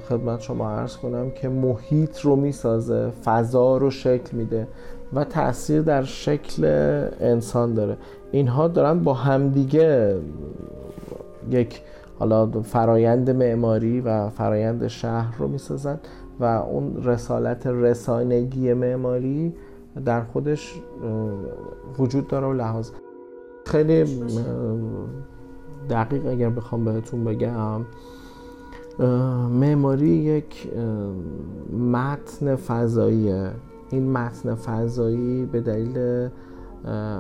خدمت 0.10 0.42
شما 0.42 0.70
عرض 0.72 0.98
کنم 0.98 1.32
که 1.32 1.50
محیط 1.50 2.20
رو 2.20 2.36
می‌سازه 2.36 3.12
فضا 3.26 3.78
رو 3.78 3.92
شکل 3.92 4.38
میده. 4.38 4.68
و 5.14 5.24
تاثیر 5.24 5.82
در 5.82 6.04
شکل 6.04 6.66
انسان 7.20 7.74
داره. 7.74 7.98
اینها 8.32 8.68
دارن 8.68 9.00
با 9.00 9.14
همدیگه 9.14 10.20
یک 11.52 11.82
حالا 12.20 12.48
فرایند 12.48 13.30
معماری 13.30 14.02
و 14.02 14.30
فرایند 14.30 14.88
شهر 14.88 15.38
رو 15.38 15.48
می‌سازن 15.48 16.00
و 16.40 16.44
اون 16.44 17.04
رسالت 17.04 17.68
رسانگی 17.68 18.74
معماری 18.74 19.54
در 20.06 20.24
خودش 20.24 20.82
وجود 22.00 22.28
داره 22.28 22.48
و 22.48 22.54
لحاظ. 22.54 22.92
خیلی 23.66 24.06
دقیق 25.90 26.26
اگر 26.26 26.50
بخوام 26.50 26.86
بهتون 26.86 27.24
بگم 27.24 27.82
معماری 29.50 30.10
یک 30.10 30.70
متن 31.92 32.56
فضاییه. 32.56 33.52
این 33.90 34.12
متن 34.12 34.56
فضایی 34.56 35.46
به 35.46 35.62
دلیل 35.62 36.30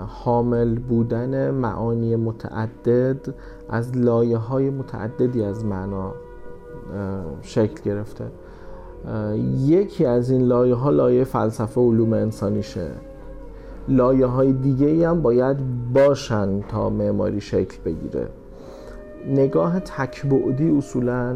حامل 0.08 0.76
بودن 0.76 1.52
معانی 1.52 2.16
متعدد 2.16 3.34
از 3.70 3.98
لایه 3.98 4.38
های 4.38 4.70
متعددی 4.70 5.44
از 5.44 5.66
معنا 5.66 6.14
شکل 7.42 7.82
گرفته. 7.84 8.26
یکی 9.66 10.06
از 10.06 10.30
این 10.30 10.42
لایه 10.42 10.76
ها 10.76 10.90
لایه 10.90 11.24
فلسفه 11.24 11.82
علوم 11.82 12.14
انسانیشه. 12.14 12.88
لایه 13.88 14.26
های 14.26 14.54
دیگه 14.54 14.88
ای 14.88 15.04
هم 15.04 15.22
باید 15.22 15.58
باشن 15.94 16.62
تا 16.62 16.90
معماری 16.90 17.42
شکل 17.42 17.78
بگیره. 17.86 18.28
نگاه 19.28 19.80
تکبعدی 19.80 20.78
اصولا 20.78 21.36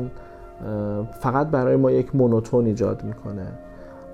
فقط 1.19 1.47
برای 1.47 1.75
ما 1.75 1.91
یک 1.91 2.15
مونوتون 2.15 2.65
ایجاد 2.65 3.03
می‌کنه. 3.03 3.47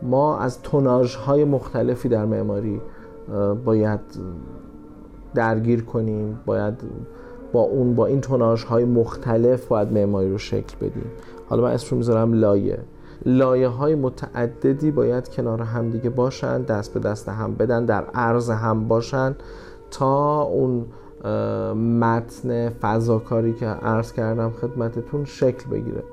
ما 0.01 0.39
از 0.39 0.61
توناژ 0.61 1.15
های 1.15 1.45
مختلفی 1.45 2.09
در 2.09 2.25
معماری 2.25 2.81
باید 3.65 3.99
درگیر 5.35 5.83
کنیم 5.83 6.39
باید 6.45 6.73
با 7.53 7.61
اون 7.61 7.95
با 7.95 8.05
این 8.05 8.21
توناژ 8.21 8.63
های 8.63 8.85
مختلف 8.85 9.67
باید 9.67 9.91
معماری 9.91 10.31
رو 10.31 10.37
شکل 10.37 10.77
بدیم. 10.81 11.05
حالا 11.49 11.63
من 11.63 11.71
اسم 11.71 11.87
رو 11.91 11.97
می‌ذارم 11.97 12.33
لایه. 12.33 12.79
لایه 13.25 13.67
های 13.67 13.95
متعددی 13.95 14.91
باید 14.91 15.29
کنار 15.29 15.61
هم 15.61 15.89
دیگه 15.89 16.09
باشن 16.09 16.61
دست 16.61 16.93
به 16.93 16.99
دست 16.99 17.29
هم 17.29 17.55
بدن 17.55 17.85
در 17.85 18.03
عرض 18.03 18.49
هم 18.49 18.87
باشن 18.87 19.35
تا 19.91 20.41
اون 20.41 20.85
متن 21.99 22.69
فضاکاری 22.69 23.53
که 23.53 23.65
عرض 23.65 24.13
کردم 24.13 24.49
خدمتتون 24.49 25.25
شکل 25.25 25.69
بگیره. 25.69 26.03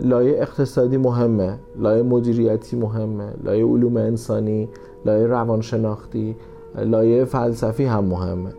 لایه 0.00 0.42
اقتصادی 0.42 0.96
مهمه 0.96 1.58
لایه 1.78 2.02
مدیریتی 2.02 2.76
مهمه 2.76 3.32
لایه 3.44 3.64
علوم 3.64 3.96
انسانی 3.96 4.68
لایه 5.06 5.26
روانشناختی 5.26 6.36
لایه 6.76 7.24
فلسفی 7.24 7.84
هم 7.84 8.04
مهمه. 8.04 8.50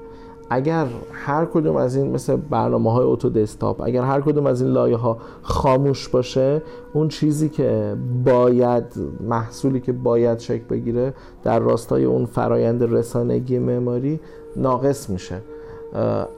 اگر 0.50 0.86
هر 1.12 1.46
کدوم 1.46 1.76
از 1.76 1.96
این 1.96 2.12
مثل 2.12 2.36
برنامه 2.36 2.92
های 2.92 3.06
اوتو 3.06 3.30
دسکتاپ 3.30 3.82
اگر 3.82 4.02
هر 4.02 4.22
کدوم 4.22 4.46
از 4.46 4.62
این 4.62 4.72
لایه 4.72 4.98
ها 4.98 5.18
خاموش 5.42 6.10
باشه 6.10 6.62
اون 6.94 7.08
چیزی 7.08 7.50
که 7.50 7.96
باید 8.26 8.84
محصولی 9.22 9.80
که 9.80 9.92
باید 9.92 10.40
شکل 10.40 10.64
بگیره 10.70 11.14
در 11.44 11.60
راستای 11.60 12.06
اون 12.06 12.26
فرایند 12.26 12.94
رسانگی 12.94 13.60
معماری 13.60 14.20
ناقص 14.56 15.10
میشه. 15.10 15.42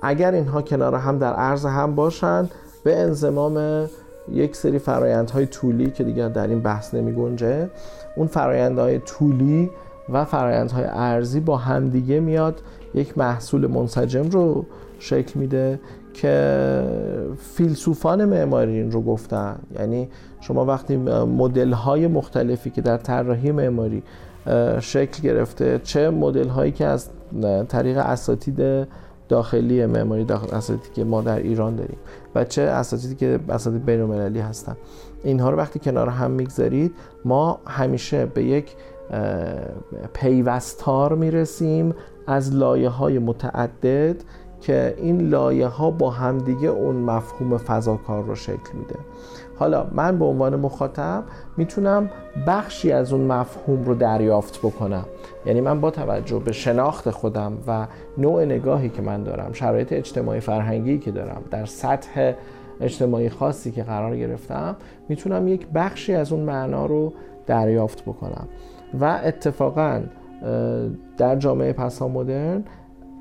اگر 0.02 0.32
اینها 0.32 0.62
کنار 0.62 0.96
هم 0.96 1.18
در 1.18 1.34
عرض 1.34 1.66
هم 1.66 1.96
باشند 1.96 2.52
به 2.84 2.98
انزمام 2.98 3.86
یک 4.32 4.56
سری 4.56 4.80
فرایندهای 4.80 5.46
طولی 5.46 5.92
که 5.92 6.04
دیگر 6.04 6.30
در 6.30 6.48
این 6.48 6.62
بحث 6.62 6.94
نمی 6.94 7.14
گنجه 7.14 7.70
اون 8.16 8.28
فرایندهای 8.28 9.00
طولی 9.00 9.70
و 10.10 10.26
فرایندهای 10.26 10.86
ارزی 10.86 11.40
با 11.40 11.58
همدیگه 11.58 12.20
میاد. 12.20 12.62
یک 12.94 13.18
محصول 13.18 13.68
منسجم 13.68 14.30
رو 14.30 14.66
شکل 15.00 15.40
میده 15.40 15.80
که 16.14 16.84
فیلسوفان 17.40 18.26
معماری 18.26 18.72
این 18.72 18.92
رو 18.92 19.02
گفتن. 19.02 19.60
یعنی 19.80 20.10
شما 20.42 20.66
وقتی 20.66 20.98
مدل 20.98 21.72
های 21.72 22.08
مختلفی 22.08 22.70
که 22.70 22.82
در 22.82 22.98
طراحی 22.98 23.52
معماری 23.52 24.04
شکل 24.80 25.24
گرفته 25.24 25.80
چه 25.84 26.10
مدل 26.10 26.48
هایی 26.48 26.72
که 26.72 26.86
از 26.86 27.10
طریق 27.70 27.98
اساتید 27.98 28.88
داخلی 29.30 29.86
معماری 29.86 30.24
داخل 30.24 30.56
اساتیدی 30.56 30.96
که 30.96 31.04
ما 31.04 31.22
در 31.22 31.38
ایران 31.38 31.76
داریم. 31.76 31.98
و 32.36 32.44
چه 32.44 32.62
اساتیدی 32.62 33.16
که 33.16 33.40
اساتید 33.50 33.86
بین 33.86 34.02
المللی 34.02 34.40
هستن. 34.40 34.78
اینها 35.24 35.50
رو 35.50 35.58
وقتی 35.58 35.80
کنار 35.80 36.10
هم 36.10 36.32
می‌گذارید 36.32 36.96
ما 37.26 37.60
همیشه 37.68 38.26
به 38.26 38.44
یک 38.44 38.76
پیوستار 40.14 41.16
می‌رسیم 41.16 41.96
از 42.28 42.56
لایه 42.56 42.90
های 42.90 43.20
متعدد 43.20 44.16
که 44.62 44.96
این 44.98 45.30
لایه 45.30 45.68
ها 45.68 45.92
با 45.92 46.10
همدیگه 46.10 46.68
اون 46.68 46.96
مفهوم 46.96 47.58
فضاکار 47.58 48.24
رو 48.24 48.36
شکل 48.36 48.74
میده. 48.74 48.96
حالا 49.60 49.88
من 49.92 50.20
به 50.20 50.26
عنوان 50.26 50.56
مخاطب 50.56 51.24
می‌تونم 51.58 52.10
بخشی 52.48 52.92
از 52.92 53.14
اون 53.14 53.22
مفهوم 53.22 53.84
رو 53.84 53.96
دریافت 53.96 54.60
بکنم. 54.60 55.06
یعنی 55.46 55.62
من 55.62 55.82
با 55.82 55.92
توجه 55.92 56.40
به 56.40 56.52
شناخت 56.52 57.10
خودم 57.10 57.54
و 57.68 57.88
نوع 58.18 58.46
نگاهی 58.46 58.90
که 58.90 59.02
من 59.02 59.24
دارم 59.24 59.54
شرایط 59.54 59.94
اجتماعی 59.94 60.40
فرهنگی 60.40 60.98
که 60.98 61.12
دارم 61.12 61.42
در 61.52 61.66
سطح 61.66 62.34
اجتماعی 62.82 63.30
خاصی 63.30 63.72
که 63.72 63.84
قرار 63.84 64.18
گرفتم 64.18 64.76
می‌تونم 65.10 65.48
یک 65.48 65.68
بخشی 65.76 66.14
از 66.14 66.32
اون 66.32 66.44
معنا 66.44 66.86
رو 66.86 67.14
دریافت 67.46 68.02
بکنم. 68.06 68.48
و 69.00 69.20
اتفاقا 69.24 70.02
در 71.18 71.36
جامعه 71.36 71.74
پسا 71.74 72.08
مدرن 72.08 72.64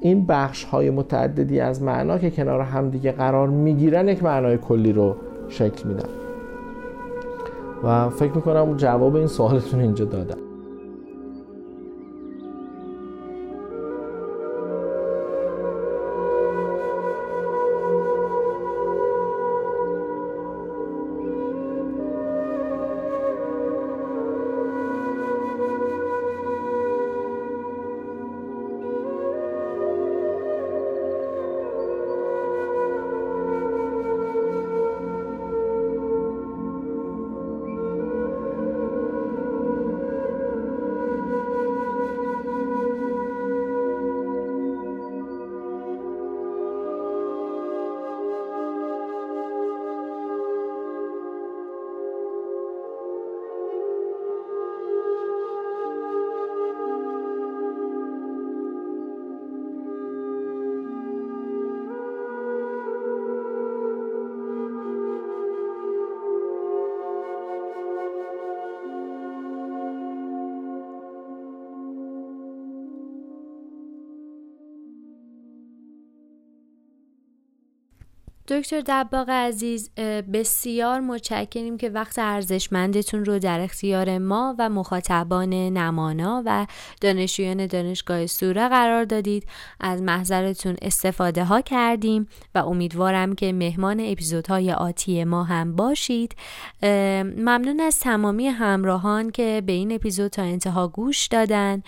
این 0.00 0.26
بخش 0.26 0.64
های 0.64 0.90
متعددی 0.90 1.60
از 1.60 1.82
معنا 1.82 2.18
که 2.18 2.30
کنار 2.30 2.60
همدیگه 2.60 3.12
قرار 3.12 3.48
می‌گیرن 3.48 4.08
یک 4.08 4.22
معنای 4.22 4.58
کلی 4.58 4.92
رو 4.92 5.16
شکل 5.48 5.88
میدن. 5.88 6.08
و 7.84 8.08
فکر 8.08 8.32
می‌کنم 8.32 8.76
جواب 8.76 9.16
این 9.16 9.26
سوالتون 9.26 9.80
اینجا 9.80 10.04
دادم. 10.04 10.49
دکتر 78.50 78.80
دباغ 78.86 79.30
عزیز 79.30 79.90
بسیار 80.32 81.00
متشکریم 81.00 81.76
که 81.76 81.88
وقت 81.88 82.18
ارزشمندتون 82.18 83.24
رو 83.24 83.38
در 83.38 83.60
اختیار 83.60 84.18
ما 84.18 84.54
و 84.58 84.68
مخاطبان 84.68 85.54
نمانا 85.54 86.42
و 86.46 86.66
دانشجویان 87.00 87.66
دانشگاه 87.66 88.26
سوره 88.26 88.68
قرار 88.68 89.04
دادید. 89.04 89.46
از 89.80 90.02
محضرتون 90.02 90.76
استفاده 90.82 91.44
ها 91.44 91.60
کردیم 91.60 92.28
و 92.54 92.58
امیدوارم 92.58 93.34
که 93.34 93.52
مهمان 93.52 94.00
اپیزودهای 94.00 94.72
آتی 94.72 95.24
ما 95.24 95.44
هم 95.44 95.76
باشید. 95.76 96.36
ممنون 96.82 97.80
از 97.80 98.00
تمامی 98.00 98.46
همراهان 98.46 99.30
که 99.30 99.62
به 99.66 99.72
این 99.72 99.92
اپیزود 99.92 100.30
تا 100.30 100.42
انتها 100.42 100.88
گوش 100.88 101.26
دادن. 101.26 101.82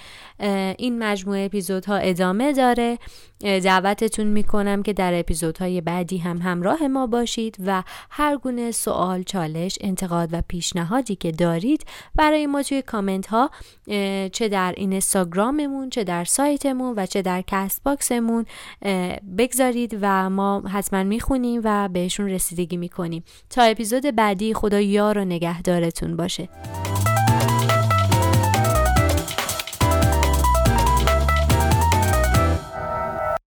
این 0.79 0.99
مجموعه 0.99 1.45
اپیزودها 1.45 1.97
ادامه 1.97 2.53
داره. 2.53 2.99
دعوتتون 3.43 4.27
می‌کنم 4.27 4.83
که 4.83 4.93
در 4.93 5.19
اپیزودهای 5.19 5.81
بعدی 5.81 6.19
هم 6.19 6.39
همراه 6.53 6.87
ما 6.87 7.07
باشید 7.07 7.57
و 7.67 7.83
هر 8.11 8.37
گونه 8.37 8.71
سوال، 8.71 9.23
چالش، 9.23 9.79
انتقاد 9.81 10.29
و 10.33 10.43
پیشنهادی 10.49 11.17
که 11.17 11.33
دارید 11.33 11.85
برای 12.15 12.47
ما 12.47 12.63
توی 12.63 12.83
کامنت 12.83 13.27
ها 13.27 13.51
چه 14.33 14.49
در 14.49 14.75
اینستاگراممون 14.77 15.91
چه 15.91 16.05
در 16.05 16.25
سایتمون 16.25 16.95
و 16.97 17.07
چه 17.07 17.23
در 17.23 17.43
Castbox 17.47 17.83
مون 17.85 18.47
بگذارید 19.39 19.99
و 20.01 20.31
ما 20.31 20.61
حتما 20.61 21.03
می‌خونیم 21.03 21.61
و 21.65 21.89
بهشون 21.89 22.29
رسیدگی 22.29 22.77
می‌کنیم. 22.77 23.25
تا 23.51 23.63
اپیزود 23.63 24.03
بعدی 24.03 24.55
خدا 24.55 24.81
یار 24.81 25.19
و 25.19 25.25
نگهدارتون 25.25 26.17
باشه. 26.17 26.49